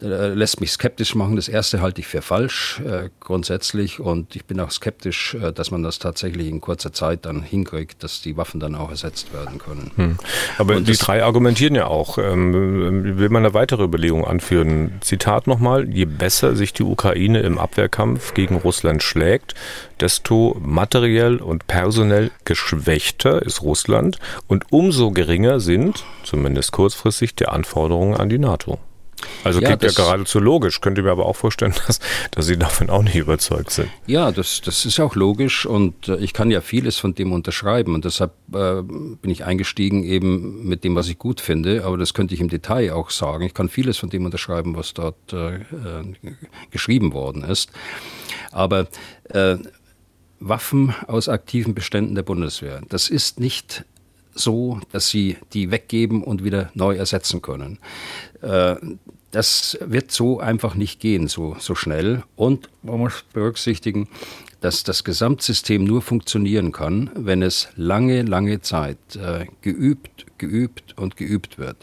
[0.00, 1.36] lässt mich skeptisch machen.
[1.36, 2.80] Das erste halte ich für falsch
[3.20, 8.02] grundsätzlich und ich bin auch skeptisch, dass man das tatsächlich in kurzer Zeit dann hinkriegt,
[8.02, 9.90] dass die Waffen dann auch ersetzt werden können.
[9.96, 10.18] Hm.
[10.56, 12.16] Aber und die drei argumentieren ja auch.
[12.16, 14.56] Ähm, will man eine weitere Überlegung anführen?
[14.56, 14.92] anführen.
[15.00, 19.54] Zitat nochmal, je besser sich die Ukraine im Abwehrkampf gegen Russland schlägt,
[20.00, 28.16] desto materiell und personell geschwächter ist Russland und umso geringer sind, zumindest kurzfristig, die Anforderungen
[28.16, 28.78] an die NATO.
[29.44, 30.80] Also ja, klingt ja geradezu logisch.
[30.80, 32.00] Könnte mir aber auch vorstellen, dass,
[32.30, 33.88] dass Sie davon auch nicht überzeugt sind.
[34.06, 37.94] Ja, das, das ist auch logisch und äh, ich kann ja vieles von dem unterschreiben
[37.94, 42.14] und deshalb äh, bin ich eingestiegen eben mit dem, was ich gut finde, aber das
[42.14, 43.44] könnte ich im Detail auch sagen.
[43.44, 45.62] Ich kann vieles von dem unterschreiben, was dort äh, äh
[46.70, 47.70] geschrieben worden ist.
[48.52, 48.88] Aber
[49.30, 49.56] äh,
[50.40, 53.84] Waffen aus aktiven Beständen der Bundeswehr, das ist nicht
[54.36, 57.78] so, dass sie die weggeben und wieder neu ersetzen können.
[58.42, 58.76] Äh,
[59.32, 62.22] das wird so einfach nicht gehen, so, so schnell.
[62.36, 64.08] Und man muss berücksichtigen,
[64.60, 71.16] dass das Gesamtsystem nur funktionieren kann, wenn es lange, lange Zeit äh, geübt, geübt und
[71.16, 71.76] geübt wird.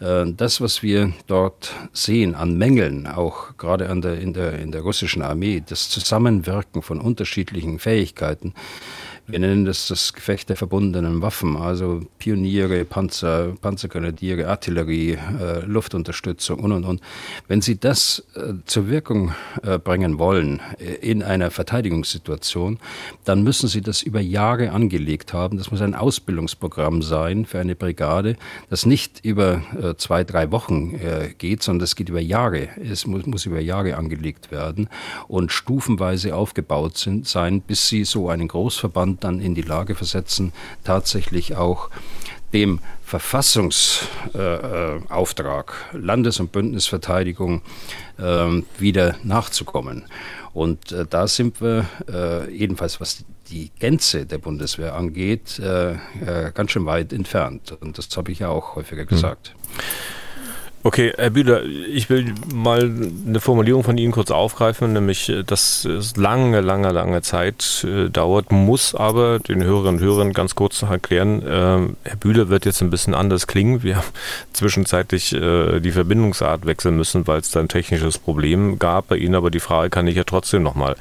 [0.00, 4.82] Äh, das, was wir dort sehen an Mängeln, auch gerade der, in, der, in der
[4.82, 8.54] russischen Armee, das Zusammenwirken von unterschiedlichen Fähigkeiten,
[9.32, 16.60] wir nennen das das Gefecht der verbundenen Waffen, also Pioniere, Panzer, Panzergrenadiere, Artillerie, äh, Luftunterstützung
[16.60, 17.00] und und und.
[17.48, 22.78] Wenn Sie das äh, zur Wirkung äh, bringen wollen äh, in einer Verteidigungssituation,
[23.24, 25.56] dann müssen Sie das über Jahre angelegt haben.
[25.56, 28.36] Das muss ein Ausbildungsprogramm sein für eine Brigade,
[28.68, 32.68] das nicht über äh, zwei, drei Wochen äh, geht, sondern das geht über Jahre.
[32.78, 34.90] Es muss, muss über Jahre angelegt werden
[35.26, 40.52] und stufenweise aufgebaut sind, sein, bis Sie so einen Großverband dann in die Lage versetzen,
[40.84, 41.88] tatsächlich auch
[42.52, 47.62] dem Verfassungsauftrag äh, Landes- und Bündnisverteidigung
[48.18, 50.04] äh, wieder nachzukommen.
[50.52, 55.98] Und äh, da sind wir, äh, jedenfalls was die Gänze der Bundeswehr angeht, äh, äh,
[56.54, 57.76] ganz schön weit entfernt.
[57.80, 59.08] Und das habe ich ja auch häufiger hm.
[59.08, 59.48] gesagt.
[59.48, 59.54] Hm.
[60.84, 65.84] Okay, Herr Bühler, ich will mal eine Formulierung von Ihnen kurz aufgreifen, nämlich, äh, dass
[65.84, 70.82] es lange, lange, lange Zeit äh, dauert, muss aber den Hörerinnen und Hörern ganz kurz
[70.82, 73.84] noch erklären, äh, Herr Bühler wird jetzt ein bisschen anders klingen.
[73.84, 74.08] Wir haben
[74.52, 79.50] zwischenzeitlich die Verbindungsart wechseln müssen, weil es da ein technisches Problem gab bei Ihnen, aber
[79.50, 80.96] die Frage kann ich ja trotzdem nochmal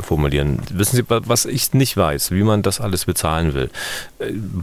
[0.00, 0.60] formulieren.
[0.70, 3.70] Wissen Sie, was ich nicht weiß, wie man das alles bezahlen will?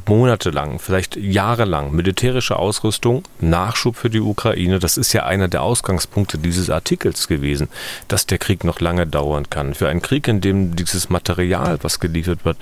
[0.08, 5.61] Monatelang, vielleicht jahrelang militärische Ausrüstung, Nachschub für die Ukraine, Ukraine, das ist ja einer der
[5.61, 7.69] Ausgangspunkte dieses Artikels gewesen,
[8.07, 9.75] dass der Krieg noch lange dauern kann.
[9.75, 12.57] Für einen Krieg, in dem dieses Material, was geliefert wird,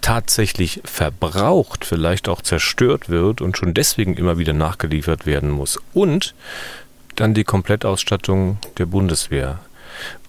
[0.00, 5.80] tatsächlich verbraucht, vielleicht auch zerstört wird und schon deswegen immer wieder nachgeliefert werden muss.
[5.92, 6.36] Und
[7.16, 9.58] dann die Komplettausstattung der Bundeswehr.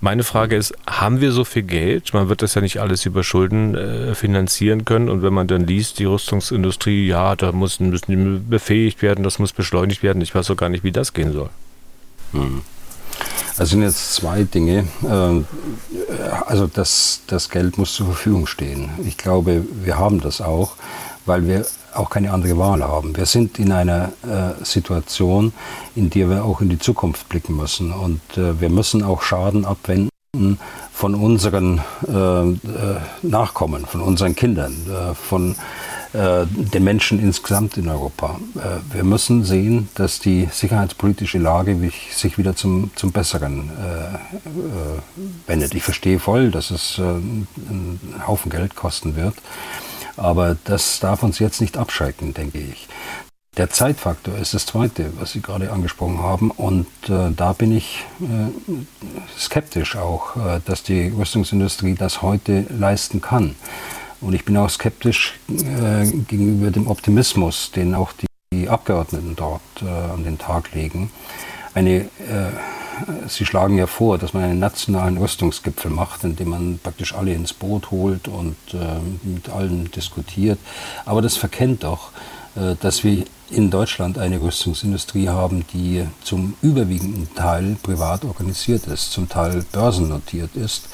[0.01, 2.13] Meine Frage ist, haben wir so viel Geld?
[2.13, 5.09] Man wird das ja nicht alles über Schulden äh, finanzieren können.
[5.09, 9.39] Und wenn man dann liest, die Rüstungsindustrie, ja, da müssen, müssen die befähigt werden, das
[9.39, 10.21] muss beschleunigt werden.
[10.21, 11.49] Ich weiß auch gar nicht, wie das gehen soll.
[12.31, 12.61] Hm.
[13.57, 14.87] Also sind jetzt zwei Dinge.
[15.09, 15.45] Ähm,
[16.45, 18.89] also das, das Geld muss zur Verfügung stehen.
[19.05, 20.75] Ich glaube, wir haben das auch,
[21.25, 23.15] weil wir auch keine andere Wahl haben.
[23.15, 25.53] Wir sind in einer äh, Situation,
[25.95, 27.91] in der wir auch in die Zukunft blicken müssen.
[27.91, 30.09] Und äh, wir müssen auch Schaden abwenden
[30.91, 32.55] von unseren äh, äh
[33.21, 35.55] Nachkommen, von unseren Kindern, äh, von
[36.13, 38.39] äh, den Menschen insgesamt in Europa.
[38.91, 41.77] wir müssen sehen, dass die sicherheitspolitische Lage
[42.11, 43.69] sich wieder zum, zum Besseren
[45.45, 45.75] wendet.
[45.75, 47.47] Ich verstehe voll, dass es einen
[48.25, 49.35] Haufen Geld kosten wird.
[50.17, 52.87] Aber das darf uns jetzt nicht abschrecken, denke ich.
[53.57, 56.51] Der Zeitfaktor ist das Zweite, was Sie gerade angesprochen haben.
[56.51, 58.73] Und äh, da bin ich äh,
[59.39, 63.55] skeptisch auch, äh, dass die Rüstungsindustrie das heute leisten kann.
[64.19, 68.25] Und ich bin auch skeptisch äh, gegenüber dem Optimismus, den auch die,
[68.69, 71.11] Abgeordneten dort äh, an den Tag legen.
[71.73, 72.07] Eine äh,
[73.27, 77.53] Sie schlagen ja vor, dass man einen nationalen Rüstungsgipfel macht, indem man praktisch alle ins
[77.53, 78.77] Boot holt und äh,
[79.23, 80.59] mit allen diskutiert.
[81.05, 82.11] Aber das verkennt doch,
[82.55, 89.11] äh, dass wir in Deutschland eine Rüstungsindustrie haben, die zum überwiegenden Teil privat organisiert ist,
[89.11, 90.87] zum Teil börsennotiert ist.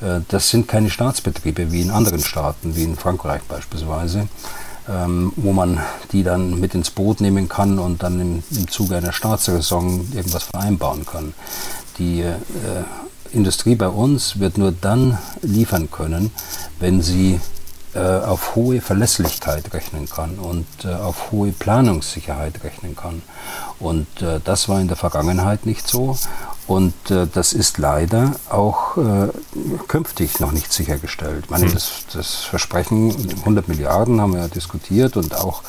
[0.00, 4.28] Äh, das sind keine Staatsbetriebe wie in anderen Staaten, wie in Frankreich beispielsweise
[4.88, 5.80] ähm, wo man
[6.12, 10.44] die dann mit ins Boot nehmen kann und dann im, im Zuge einer Staatsräson irgendwas
[10.44, 11.34] vereinbaren kann.
[11.98, 12.34] Die äh,
[13.32, 16.30] Industrie bei uns wird nur dann liefern können,
[16.78, 17.40] wenn sie
[17.94, 23.22] äh, auf hohe Verlässlichkeit rechnen kann und äh, auf hohe Planungssicherheit rechnen kann.
[23.78, 26.16] Und äh, das war in der Vergangenheit nicht so.
[26.68, 29.28] Und äh, das ist leider auch äh,
[29.88, 31.44] künftig noch nicht sichergestellt.
[31.44, 31.72] Ich meine, hm.
[31.72, 35.62] das, das, Versprechen 100 Milliarden haben wir ja diskutiert und auch,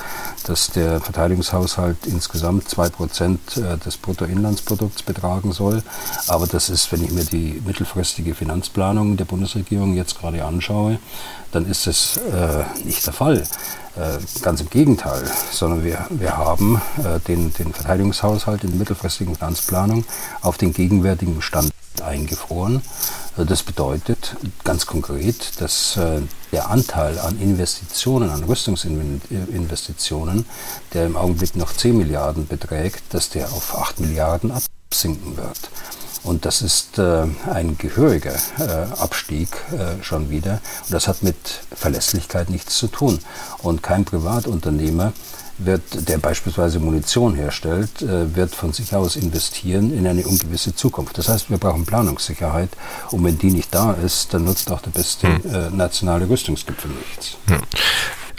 [0.45, 5.84] dass der Verteidigungshaushalt insgesamt 2 Prozent äh, des Bruttoinlandsprodukts betragen soll.
[6.28, 11.00] Aber das ist, wenn ich mir die mittelfristige Finanzplanung der Bundesregierung jetzt gerade anschaue,
[11.54, 13.43] dann ist es äh, nicht der Fall.
[14.00, 19.36] Äh, ganz im Gegenteil, sondern wir, wir haben äh, den, den Verteidigungshaushalt in der mittelfristigen
[19.36, 20.06] Finanzplanung
[20.41, 22.82] auf den gegenwärtigen Stand eingefroren.
[23.38, 26.00] Äh, das bedeutet ganz konkret, dass
[26.54, 30.45] der Anteil an Investitionen, an Rüstungsinvestitionen,
[30.93, 35.70] der im Augenblick noch 10 Milliarden beträgt, dass der auf 8 Milliarden absinken wird.
[36.24, 40.61] Und das ist äh, ein gehöriger äh, Abstieg äh, schon wieder.
[40.84, 41.36] Und das hat mit
[41.74, 43.20] Verlässlichkeit nichts zu tun.
[43.59, 45.13] Und kein Privatunternehmer
[45.59, 51.17] wird, der beispielsweise Munition herstellt, äh, wird von sich aus investieren in eine ungewisse Zukunft.
[51.17, 52.70] Das heißt, wir brauchen Planungssicherheit.
[53.11, 55.41] Und wenn die nicht da ist, dann nutzt auch der beste hm.
[55.53, 57.38] Äh, nationale Rüstungsgipfel nichts.
[57.47, 57.61] Hm.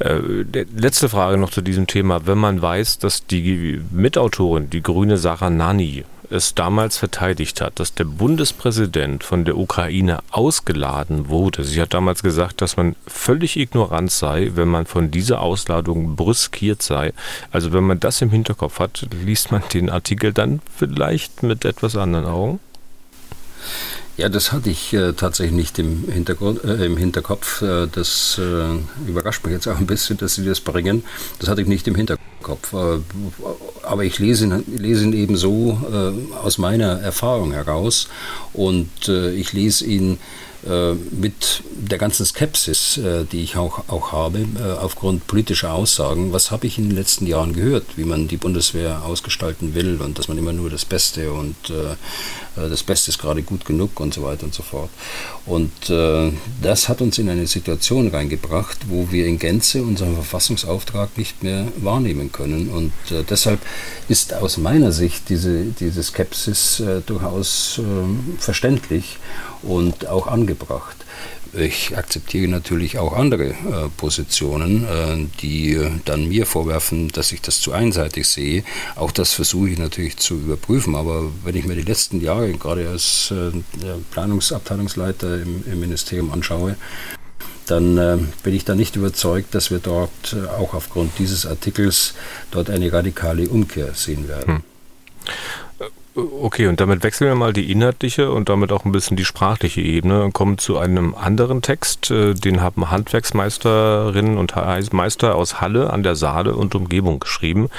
[0.01, 2.27] Äh, letzte Frage noch zu diesem Thema.
[2.27, 7.95] Wenn man weiß, dass die Mitautorin, die grüne Sarah Nani, es damals verteidigt hat, dass
[7.95, 11.65] der Bundespräsident von der Ukraine ausgeladen wurde.
[11.65, 16.83] Sie hat damals gesagt, dass man völlig ignorant sei, wenn man von dieser Ausladung brüskiert
[16.83, 17.13] sei.
[17.51, 21.97] Also wenn man das im Hinterkopf hat, liest man den Artikel dann vielleicht mit etwas
[21.97, 22.61] anderen Augen?
[24.17, 27.63] Ja, das hatte ich äh, tatsächlich nicht im, Hintergrund, äh, im Hinterkopf.
[27.63, 31.05] Äh, das äh, überrascht mich jetzt auch ein bisschen, dass Sie das bringen.
[31.39, 32.75] Das hatte ich nicht im Hinterkopf.
[33.91, 38.09] Äh, aber ich lese ihn, lese ihn eben so äh, aus meiner Erfahrung heraus.
[38.53, 40.19] Und ich lese ihn
[40.69, 46.35] äh, mit der ganzen Skepsis, äh, die ich auch, auch habe, äh, aufgrund politischer Aussagen,
[46.35, 50.19] was habe ich in den letzten Jahren gehört, wie man die Bundeswehr ausgestalten will und
[50.19, 51.57] dass man immer nur das Beste und
[52.57, 54.91] das Beste ist gerade gut genug und so weiter und so fort.
[55.47, 55.71] Und
[56.63, 61.69] das hat uns in eine Situation reingebracht, wo wir in Gänze unseren Verfassungsauftrag nicht mehr
[61.77, 62.69] wahrnehmen können.
[62.71, 62.93] Und
[63.29, 63.61] deshalb
[64.09, 67.81] ist aus meiner Sicht diese, diese Skepsis durchaus
[68.39, 69.19] verständlich
[69.63, 70.97] und auch angebracht.
[71.53, 77.41] Ich akzeptiere natürlich auch andere äh, Positionen, äh, die äh, dann mir vorwerfen, dass ich
[77.41, 78.63] das zu einseitig sehe.
[78.95, 80.95] Auch das versuche ich natürlich zu überprüfen.
[80.95, 83.51] Aber wenn ich mir die letzten Jahre gerade als äh,
[84.13, 86.77] Planungsabteilungsleiter im, im, Ministerium anschaue,
[87.67, 92.15] dann äh, bin ich da nicht überzeugt, dass wir dort äh, auch aufgrund dieses Artikels
[92.53, 94.57] dort eine radikale Umkehr sehen werden.
[94.57, 94.63] Hm.
[96.17, 99.81] Okay, und damit wechseln wir mal die inhaltliche und damit auch ein bisschen die sprachliche
[99.81, 102.11] Ebene und kommen zu einem anderen Text.
[102.11, 104.55] Äh, den haben Handwerksmeisterinnen und
[104.93, 107.71] Meister aus Halle an der Saale und Umgebung geschrieben.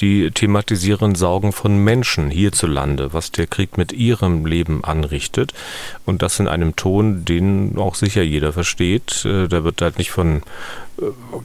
[0.00, 5.54] Die thematisieren Sorgen von Menschen hierzulande, was der Krieg mit ihrem Leben anrichtet.
[6.04, 9.24] Und das in einem Ton, den auch sicher jeder versteht.
[9.24, 10.42] Äh, da wird halt nicht von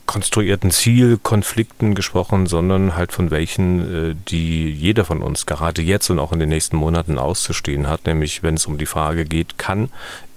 [0.06, 6.20] konstruierten Zielkonflikten gesprochen, sondern halt von welchen, äh, die jeder von uns gerade jetzt und
[6.20, 9.90] auch in den nächsten Monaten auszustehen hat, nämlich wenn es um die Frage geht, kann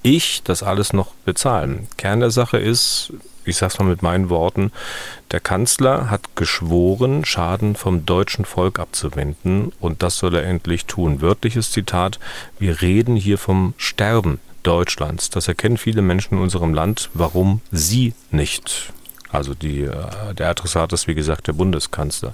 [0.02, 1.88] ich das alles noch bezahlen?
[1.96, 3.12] Kern der Sache ist,
[3.44, 4.70] ich sage es mal mit meinen Worten,
[5.30, 11.22] der Kanzler hat geschworen, Schaden vom deutschen Volk abzuwenden und das soll er endlich tun.
[11.22, 12.20] Wörtliches Zitat,
[12.58, 15.30] wir reden hier vom Sterben Deutschlands.
[15.30, 17.08] Das erkennen viele Menschen in unserem Land.
[17.14, 18.92] Warum sie nicht?
[19.36, 22.32] Also die, äh, der Adressat ist wie gesagt der Bundeskanzler.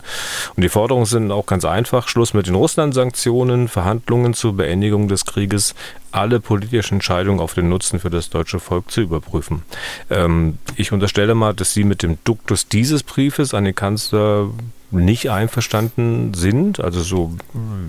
[0.55, 2.09] Und die Forderungen sind auch ganz einfach.
[2.09, 5.75] Schluss mit den Russland-Sanktionen, Verhandlungen zur Beendigung des Krieges,
[6.13, 9.63] alle politischen Entscheidungen auf den Nutzen für das deutsche Volk zu überprüfen.
[10.11, 14.51] Ähm, ich unterstelle mal, dass Sie mit dem Duktus dieses Briefes an den Kanzler
[14.93, 17.35] nicht einverstanden sind, also so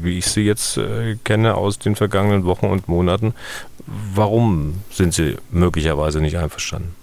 [0.02, 3.34] wie ich sie jetzt äh, kenne aus den vergangenen Wochen und Monaten.
[4.16, 6.96] Warum sind Sie möglicherweise nicht einverstanden?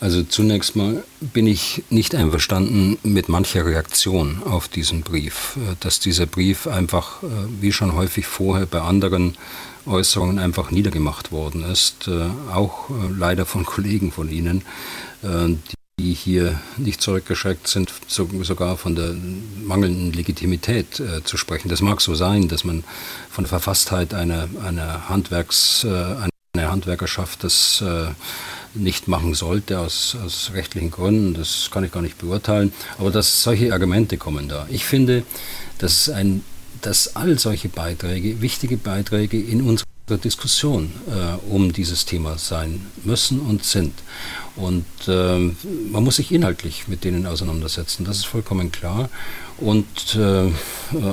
[0.00, 5.98] Also zunächst mal bin ich nicht einverstanden mit mancher Reaktion auf diesen Brief, äh, dass
[5.98, 7.26] dieser Brief einfach, äh,
[7.60, 9.36] wie schon häufig vorher bei anderen
[9.86, 14.62] Äußerungen, einfach niedergemacht worden ist, äh, auch leider von Kollegen von Ihnen,
[15.98, 19.14] die hier nicht zurückgeschreckt sind, sogar von der
[19.64, 21.68] mangelnden Legitimität zu sprechen.
[21.68, 22.84] Das mag so sein, dass man
[23.30, 27.82] von der Verfasstheit einer, einer Handwerks, einer Handwerkerschaft das
[28.74, 32.72] nicht machen sollte aus, aus rechtlichen Gründen, das kann ich gar nicht beurteilen.
[32.98, 34.66] Aber dass solche Argumente kommen da.
[34.70, 35.24] Ich finde,
[35.78, 36.44] dass, ein,
[36.82, 39.86] dass all solche Beiträge wichtige Beiträge in unserer
[40.22, 43.92] Diskussion äh, um dieses Thema sein müssen und sind.
[44.56, 45.38] Und äh,
[45.90, 49.08] man muss sich inhaltlich mit denen auseinandersetzen, das ist vollkommen klar.
[49.58, 50.50] Und äh,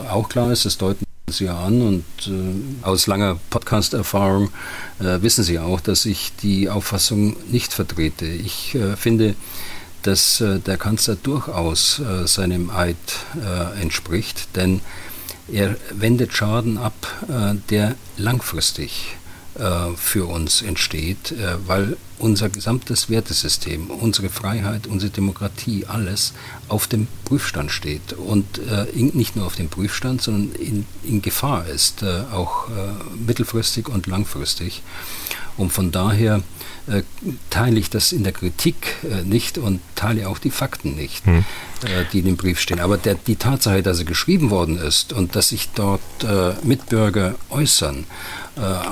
[0.10, 4.52] auch klar ist, es deuten Sie an und äh, aus langer Podcast-Erfahrung
[5.00, 8.28] äh, wissen Sie auch, dass ich die Auffassung nicht vertrete.
[8.28, 9.34] Ich äh, finde,
[10.04, 12.98] dass äh, der Kanzler durchaus äh, seinem Eid
[13.42, 14.82] äh, entspricht, denn
[15.52, 16.96] er wendet Schaden ab,
[17.70, 19.16] der langfristig
[19.96, 21.36] für uns entsteht,
[21.68, 26.34] weil unser gesamtes Wertesystem, unsere Freiheit, unsere Demokratie, alles
[26.68, 31.68] auf dem Prüfstand steht und äh, nicht nur auf dem Prüfstand, sondern in, in Gefahr
[31.68, 32.72] ist, äh, auch äh,
[33.26, 34.82] mittelfristig und langfristig.
[35.58, 36.42] Und von daher
[36.88, 37.02] äh,
[37.50, 41.44] teile ich das in der Kritik äh, nicht und teile auch die Fakten nicht, hm.
[41.84, 42.80] äh, die in dem Brief stehen.
[42.80, 46.02] Aber der, die Tatsache, dass er geschrieben worden ist und dass sich dort
[46.64, 48.06] Mitbürger äußern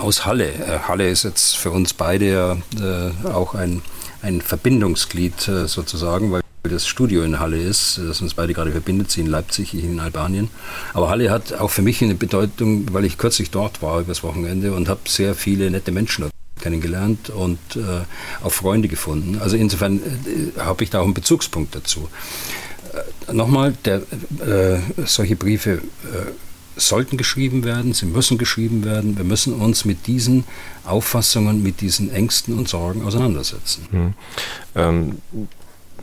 [0.01, 3.81] aus Halle, Halle ist jetzt für uns beide ja auch ein,
[4.21, 9.21] ein Verbindungsglied sozusagen, weil das Studio in Halle ist, das uns beide gerade verbindet, sie
[9.21, 10.49] in Leipzig, ich in Albanien.
[10.93, 14.73] Aber Halle hat auch für mich eine Bedeutung, weil ich kürzlich dort war übers Wochenende
[14.73, 18.05] und habe sehr viele nette Menschen dort kennengelernt und äh,
[18.45, 19.39] auch Freunde gefunden.
[19.41, 22.07] Also insofern äh, habe ich da auch einen Bezugspunkt dazu.
[23.27, 25.79] Äh, Nochmal, der, äh, solche Briefe äh,
[26.77, 29.17] sollten geschrieben werden, sie müssen geschrieben werden.
[29.17, 30.45] Wir müssen uns mit diesen
[30.85, 33.87] Auffassungen, mit diesen Ängsten und Sorgen auseinandersetzen.
[33.91, 34.13] Hm.
[34.75, 35.17] Ähm,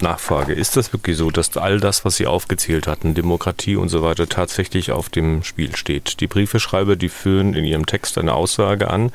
[0.02, 0.52] Nachfrage.
[0.52, 4.28] Ist das wirklich so, dass all das, was Sie aufgezählt hatten, Demokratie und so weiter,
[4.28, 6.20] tatsächlich auf dem Spiel steht?
[6.20, 9.12] Die Briefeschreiber, die führen in ihrem Text eine Aussage an,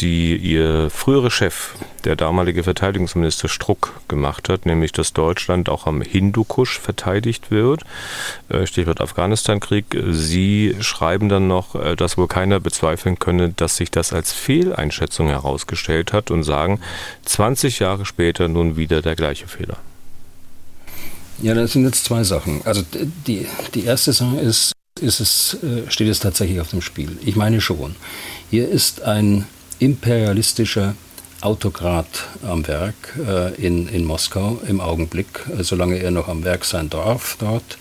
[0.00, 1.74] die ihr früherer Chef,
[2.04, 7.82] der damalige Verteidigungsminister Struck, gemacht hat, nämlich, dass Deutschland auch am Hindukusch verteidigt wird.
[8.48, 9.86] Äh, Stichwort Afghanistan-Krieg.
[10.10, 15.28] Sie schreiben dann noch, äh, dass wohl keiner bezweifeln könne, dass sich das als Fehleinschätzung
[15.28, 16.80] herausgestellt hat und sagen,
[17.24, 19.78] 20 Jahre später nun wieder der gleiche Fehler.
[21.42, 22.62] Ja, das sind jetzt zwei Sachen.
[22.64, 22.82] Also
[23.26, 27.18] die, die erste Sache ist, ist es, äh, steht es tatsächlich auf dem Spiel.
[27.24, 27.96] Ich meine schon.
[28.50, 29.46] Hier ist ein
[29.78, 30.94] imperialistischer
[31.40, 32.06] Autokrat
[32.42, 35.26] am Werk äh, in, in Moskau im Augenblick,
[35.58, 37.78] äh, solange er noch am Werk sein darf dort,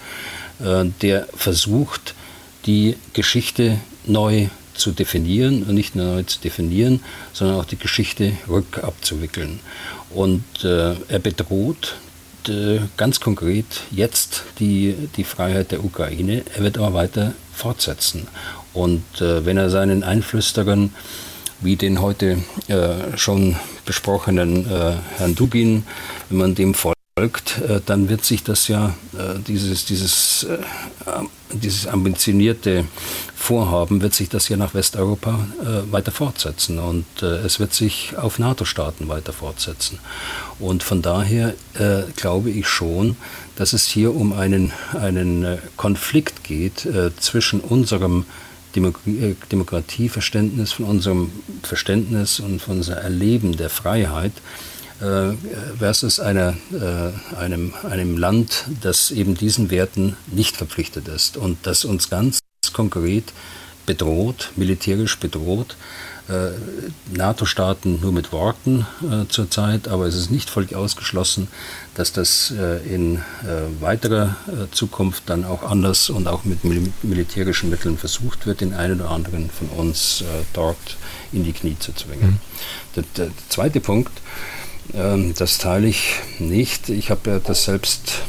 [0.59, 2.15] äh, der versucht,
[2.65, 7.01] die Geschichte neu zu definieren und nicht nur neu zu definieren,
[7.31, 9.59] sondern auch die Geschichte rückabzuwickeln.
[10.09, 11.95] Und äh, er bedroht
[12.49, 16.43] äh, ganz konkret jetzt die, die Freiheit der Ukraine.
[16.55, 18.27] Er wird aber weiter fortsetzen.
[18.73, 20.93] Und äh, wenn er seinen Einflüsterern,
[21.61, 25.85] wie den heute äh, schon besprochenen äh, Herrn Dugin,
[26.29, 30.57] wenn man dem folgt, folgt, äh, dann wird sich das ja, äh, dieses, dieses, äh,
[31.51, 32.85] dieses ambitionierte
[33.35, 35.47] Vorhaben, wird sich das ja nach Westeuropa
[35.91, 39.99] weiter fortsetzen und es wird sich auf NATO-Staaten weiter fortsetzen.
[40.59, 41.53] Und von daher
[42.15, 43.17] glaube ich schon,
[43.57, 46.87] dass es hier um einen, einen Konflikt geht
[47.19, 48.25] zwischen unserem
[48.75, 51.31] Demokratieverständnis, von unserem
[51.63, 54.31] Verständnis und von unserem Erleben der Freiheit
[55.77, 61.85] versus einer, äh, einem, einem Land, das eben diesen Werten nicht verpflichtet ist und das
[61.85, 62.39] uns ganz
[62.73, 63.33] konkret
[63.85, 65.75] bedroht, militärisch bedroht.
[66.29, 66.51] Äh,
[67.13, 71.49] NATO-Staaten nur mit Worten äh, zurzeit, aber es ist nicht völlig ausgeschlossen,
[71.95, 73.21] dass das äh, in äh,
[73.81, 74.37] weiterer
[74.71, 79.11] Zukunft dann auch anders und auch mit mil militärischen Mitteln versucht wird, den einen oder
[79.11, 80.23] anderen von uns
[80.53, 80.95] dort
[81.33, 82.29] in die Knie zu zwingen.
[82.29, 82.39] Mhm.
[82.95, 84.13] Der, der, zweite Punkt,
[84.91, 86.89] das teile ich nicht.
[86.89, 88.21] Ich habe ja das selbst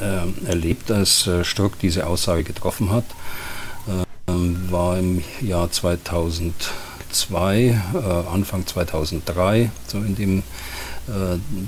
[0.00, 3.04] äh, erlebt, als äh, Struck diese Aussage getroffen hat.
[4.28, 7.76] Ähm, war im Jahr 2002, äh,
[8.32, 10.42] Anfang 2003, so in dem,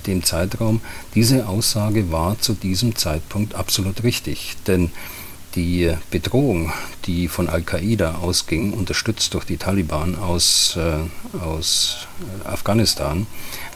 [0.06, 0.80] dem Zeitraum.
[1.16, 4.92] Diese Aussage war zu diesem Zeitpunkt absolut richtig, denn
[5.56, 6.72] die Bedrohung,
[7.06, 10.78] die von Al-Qaida ausging, unterstützt durch die Taliban aus,
[11.44, 12.06] aus
[12.44, 13.26] Afghanistan,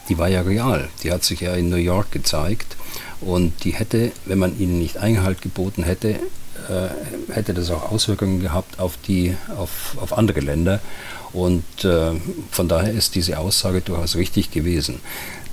[0.09, 0.89] die war ja real.
[1.03, 2.77] Die hat sich ja in New York gezeigt
[3.21, 8.41] und die hätte, wenn man ihnen nicht Einhalt geboten hätte, äh, hätte das auch Auswirkungen
[8.41, 10.81] gehabt auf, die, auf, auf andere Länder.
[11.33, 12.13] Und äh,
[12.51, 15.01] von daher ist diese Aussage durchaus richtig gewesen.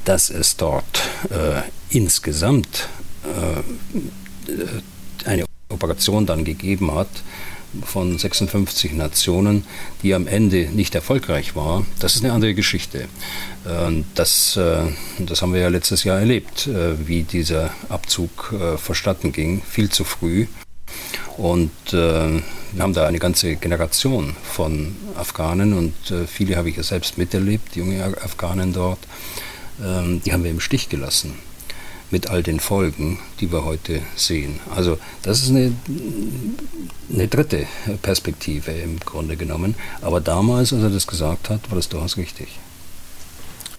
[0.06, 2.90] Dass es dort äh, insgesamt
[3.24, 7.10] äh, eine Operation dann gegeben hat,
[7.86, 9.66] von 56 Nationen,
[10.02, 13.08] die am Ende nicht erfolgreich war, das ist eine andere Geschichte.
[14.16, 14.84] Das, äh,
[15.20, 19.90] das haben wir ja letztes Jahr erlebt, äh, wie dieser Abzug äh, verstatten ging, viel
[19.90, 20.48] zu früh.
[21.38, 22.44] Und wir
[22.78, 25.96] haben da eine ganze Generation von Afghanen und
[26.28, 29.00] viele habe ich ja selbst miterlebt, junge Afghanen dort,
[29.84, 31.34] ähm, die haben wir im Stich gelassen
[32.14, 34.60] mit all den Folgen, die wir heute sehen.
[34.74, 35.74] Also das ist eine,
[37.12, 37.66] eine dritte
[38.04, 39.76] Perspektive im Grunde genommen.
[40.02, 42.60] Aber damals, als er das gesagt hat, war das durchaus richtig.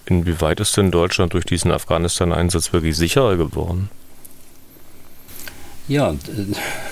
[0.06, 3.88] Inwieweit ist denn Deutschland durch diesen Afghanistan-Einsatz wirklich sicherer geworden?
[5.86, 6.16] Ja,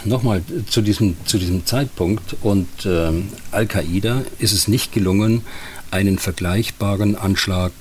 [0.05, 5.47] nochmal zu diesem, zu diesem Zeitpunkt und ähm, Al-Qaida ist es nicht gelungen,
[5.91, 7.73] einen vergleichbaren Anschlag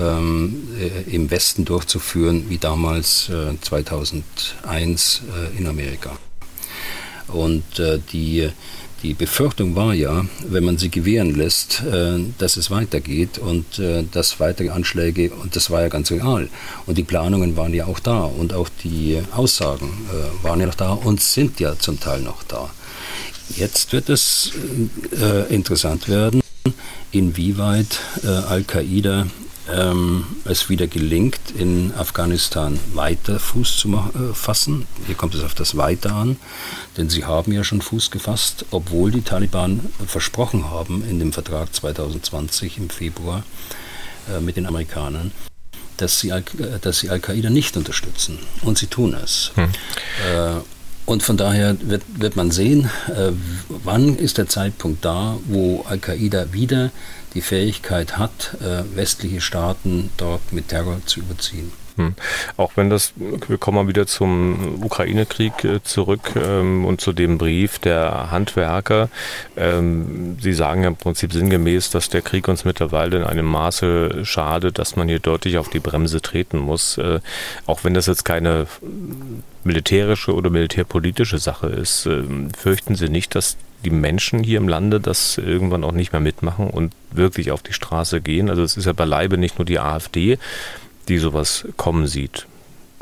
[0.00, 5.22] ähm, äh, im Westen durchzuführen wie damals äh, 2001
[5.54, 6.16] äh, in Amerika.
[7.26, 8.48] Und äh, die
[9.02, 14.04] die Befürchtung war ja, wenn man sie gewähren lässt, äh, dass es weitergeht und äh,
[14.10, 16.48] dass weitere Anschläge, und das war ja ganz real.
[16.86, 20.74] Und die Planungen waren ja auch da und auch die Aussagen äh, waren ja noch
[20.74, 22.70] da und sind ja zum Teil noch da.
[23.56, 24.52] Jetzt wird es
[25.48, 26.40] interessant werden,
[27.10, 29.26] inwieweit Al-Qaida
[29.74, 34.86] ähm, es wieder gelingt, in Afghanistan weiter Fuß zu äh, fassen.
[35.06, 36.36] Hier kommt es auf das Weiter an,
[36.96, 41.74] denn sie haben ja schon Fuß gefasst, obwohl die Taliban versprochen haben in dem Vertrag
[41.74, 43.44] 2020 im Februar
[44.28, 45.32] äh, mit den Amerikanern,
[45.96, 48.38] dass sie, Al äh, dass sie Al-Qaida nicht unterstützen.
[48.62, 49.52] Und sie tun es.
[49.54, 49.64] Hm.
[49.64, 50.60] Äh,
[51.06, 53.32] und von daher wird, wird man sehen, äh,
[53.68, 56.92] wann ist der Zeitpunkt da, wo Al-Qaida wieder
[57.34, 61.72] die Fähigkeit hat, äh, westliche Staaten dort mit Terror zu überziehen.
[61.96, 62.14] Hm.
[62.56, 67.36] Auch wenn das, wir kommen mal wieder zum Ukraine-Krieg äh, zurück ähm, und zu dem
[67.36, 69.10] Brief der Handwerker.
[69.56, 74.24] Ähm, Sie sagen ja im Prinzip sinngemäß, dass der Krieg uns mittlerweile in einem Maße
[74.24, 76.96] schadet, dass man hier deutlich auf die Bremse treten muss.
[76.98, 77.20] Äh,
[77.66, 78.66] auch wenn das jetzt keine
[79.64, 82.22] militärische oder militärpolitische Sache ist, äh,
[82.56, 86.68] fürchten Sie nicht, dass die Menschen hier im Lande das irgendwann auch nicht mehr mitmachen
[86.68, 88.50] und wirklich auf die Straße gehen.
[88.50, 90.38] Also es ist ja beileibe nicht nur die AfD,
[91.08, 92.46] die sowas kommen sieht.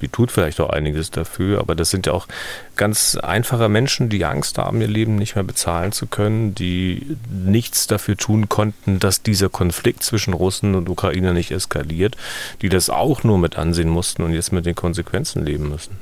[0.00, 2.28] Die tut vielleicht auch einiges dafür, aber das sind ja auch
[2.76, 7.88] ganz einfache Menschen, die Angst haben, ihr Leben nicht mehr bezahlen zu können, die nichts
[7.88, 12.16] dafür tun konnten, dass dieser Konflikt zwischen Russen und Ukraine nicht eskaliert,
[12.62, 15.96] die das auch nur mit ansehen mussten und jetzt mit den Konsequenzen leben müssen.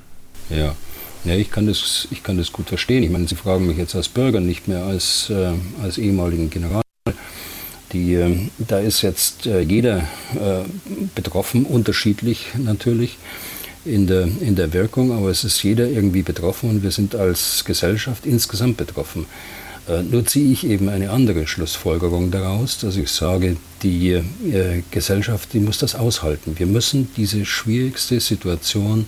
[0.50, 0.76] Ja,
[1.26, 3.02] ja, ich kann das, ich kann das gut verstehen.
[3.02, 5.52] Ich meine, Sie fragen mich jetzt als Bürger, nicht mehr als, äh,
[5.82, 6.82] als ehemaligen General.
[7.92, 9.98] Die, äh, da ist jetzt äh, jeder
[10.34, 10.64] äh,
[11.14, 13.18] betroffen, unterschiedlich natürlich
[13.84, 17.64] in der, in der Wirkung, aber es ist jeder irgendwie betroffen und wir sind als
[17.64, 19.26] Gesellschaft insgesamt betroffen.
[19.88, 24.22] Äh, nur ziehe ich eben eine andere Schlussfolgerung daraus, dass ich sage, die äh,
[24.90, 26.54] Gesellschaft, die muss das aushalten.
[26.58, 29.06] Wir müssen diese schwierigste Situation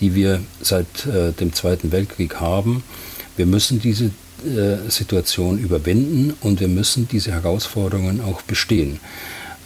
[0.00, 2.82] die wir seit äh, dem Zweiten Weltkrieg haben.
[3.36, 4.06] Wir müssen diese
[4.44, 9.00] äh, Situation überwinden und wir müssen diese Herausforderungen auch bestehen.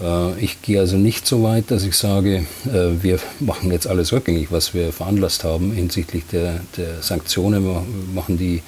[0.01, 4.13] Äh, ich gehe also nicht so weit, dass ich sage, äh, wir machen jetzt alles
[4.13, 7.65] rückgängig, was wir veranlasst haben hinsichtlich der, der Sanktionen,
[8.15, 8.63] machen die,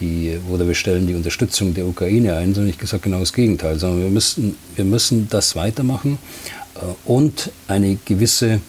[0.00, 3.78] die, oder wir stellen die Unterstützung der Ukraine ein, sondern ich gesagt genau das Gegenteil,
[3.78, 6.18] sondern wir müssen, wir müssen das weitermachen
[6.74, 8.60] äh, und eine gewisse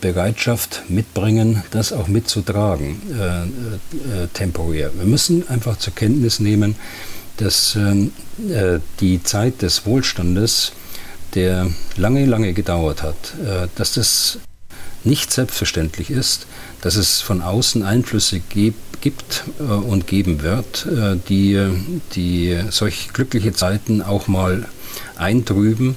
[0.00, 4.90] Bereitschaft mitbringen, das auch mitzutragen, äh, äh, temporär.
[4.94, 6.76] Wir müssen einfach zur Kenntnis nehmen,
[7.40, 8.12] dass ähm,
[8.50, 10.72] äh, die Zeit des Wohlstandes,
[11.34, 14.38] der lange, lange gedauert hat, äh, dass das
[15.04, 16.46] nicht selbstverständlich ist,
[16.82, 20.86] dass es von außen Einflüsse gibt äh, und geben wird,
[21.28, 21.58] die,
[22.14, 24.68] die solch glückliche Zeiten auch mal
[25.16, 25.96] eintrüben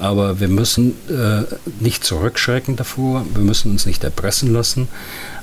[0.00, 1.44] aber wir müssen äh,
[1.78, 4.88] nicht zurückschrecken davor, wir müssen uns nicht erpressen lassen,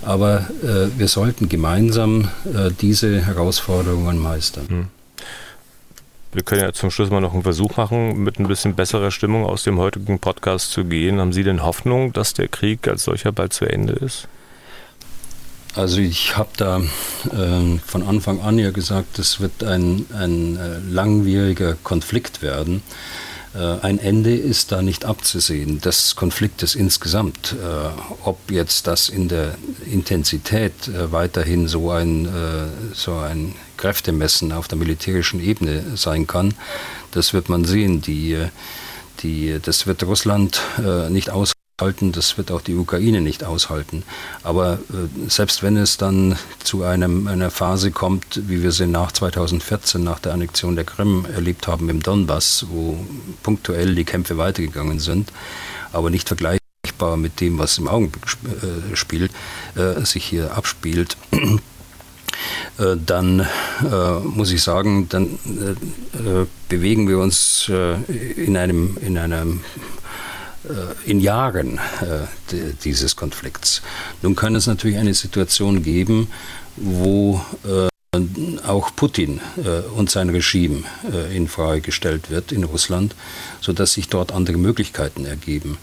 [0.01, 4.67] aber äh, wir sollten gemeinsam äh, diese Herausforderungen meistern.
[4.67, 4.87] Hm.
[6.33, 9.45] Wir können ja zum Schluss mal noch einen Versuch machen, mit ein bisschen besserer Stimmung
[9.45, 11.19] aus dem heutigen Podcast zu gehen.
[11.19, 14.27] Haben Sie denn Hoffnung, dass der Krieg als solcher bald zu Ende ist?
[15.73, 20.79] Also ich habe da äh, von Anfang an ja gesagt, es wird ein, ein äh,
[20.89, 22.81] langwieriger Konflikt werden.
[23.57, 27.53] Äh, ein Ende ist da nicht abzusehen des Konfliktes insgesamt.
[27.53, 27.89] Äh,
[28.23, 29.55] ob jetzt das in der
[29.85, 32.27] Intensität äh, weiterhin so ein,
[32.93, 36.53] so ein Kräftemessen auf der militärischen Ebene sein kann,
[37.11, 38.01] das wird man sehen.
[38.01, 38.37] Die,
[39.21, 40.61] die, das wird Russland
[41.09, 44.01] nicht aus halten, das wird auch die Ukraine nicht aushalten.
[44.41, 49.11] Aber äh, selbst wenn es dann zu einem, einer Phase kommt, wie wir sie nach
[49.11, 52.97] 2014, nach der Annexion der Krim erlebt haben im Donbass, wo
[53.43, 55.31] punktuell die Kämpfe weitergegangen sind,
[55.93, 59.31] aber nicht vergleichbar mit dem, was im Augenblick äh, spielt,
[59.75, 61.15] äh, sich hier abspielt,
[62.79, 63.41] äh, dann
[63.83, 65.37] äh, muss ich sagen, dann
[66.15, 67.69] äh, bewegen wir uns
[68.35, 70.06] in einem, in einem äh,
[71.05, 73.81] in Jahren äh, dieses Konflikts.
[74.21, 76.29] Nun kann es natürlich eine Situation geben,
[76.75, 77.87] wo äh,
[78.65, 79.41] auch Putin
[79.95, 80.83] und sein Regime
[81.31, 83.13] in Frage gestellt wird in Russland,
[83.61, 85.77] sodass sich dort andere Möglichkeiten ergeben.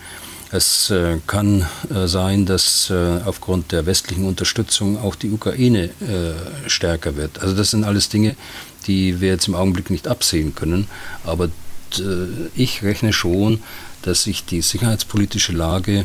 [0.54, 6.70] Es äh, kann äh, sein, dass äh, aufgrund der westlichen Unterstützung auch die Ukraine äh,
[6.70, 7.40] stärker wird.
[7.40, 8.36] Also das sind alles Dinge,
[8.86, 10.86] die wir jetzt im Augenblick nicht absehen können.
[11.24, 11.48] Aber
[12.56, 13.62] ich rechne schon,
[14.06, 16.04] dass sich die sicherheitspolitische Lage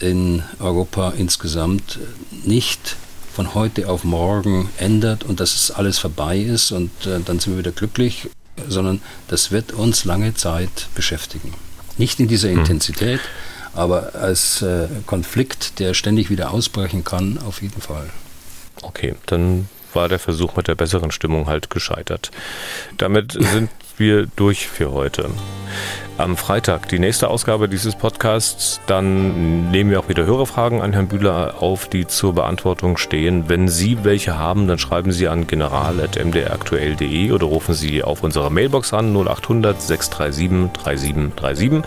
[0.00, 1.98] in Europa insgesamt
[2.44, 2.96] nicht
[3.32, 7.52] von heute auf morgen ändert und dass es alles vorbei ist und äh, dann sind
[7.52, 8.28] wir wieder glücklich,
[8.68, 11.54] sondern das wird uns lange Zeit beschäftigen.
[11.96, 12.58] Nicht in dieser hm.
[12.58, 13.20] Intensität,
[13.72, 18.10] aber als äh, Konflikt, der ständig wieder ausbrechen kann, auf jeden Fall.
[18.82, 22.30] Okay, dann war der Versuch mit der besseren Stimmung halt gescheitert.
[22.96, 23.70] Damit sind
[24.00, 25.30] wir durch für heute.
[26.18, 28.80] Am Freitag die nächste Ausgabe dieses Podcasts.
[28.86, 33.44] Dann nehmen wir auch wieder Hörerfragen an Herrn Bühler auf, die zur Beantwortung stehen.
[33.48, 38.92] Wenn Sie welche haben, dann schreiben Sie an general.mdraktuell.de oder rufen Sie auf unsere Mailbox
[38.92, 41.82] an 0800 637 3737.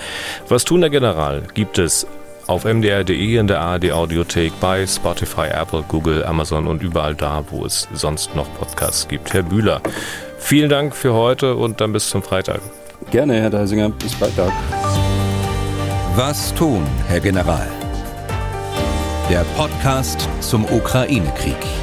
[0.48, 1.44] Was tun der General?
[1.53, 2.07] Gibt es
[2.48, 7.65] auf mdr.de in der ARD Audiothek bei Spotify, Apple, Google, Amazon und überall da, wo
[7.65, 9.34] es sonst noch Podcasts gibt.
[9.34, 9.81] Herr Bühler,
[10.44, 12.60] vielen Dank für heute und dann bis zum Freitag.
[13.11, 13.90] Gerne, Herr Deisinger.
[13.90, 14.52] Bis Freitag.
[16.15, 17.68] Was tun, Herr General?
[19.30, 21.82] Der Podcast zum Ukraine-Krieg.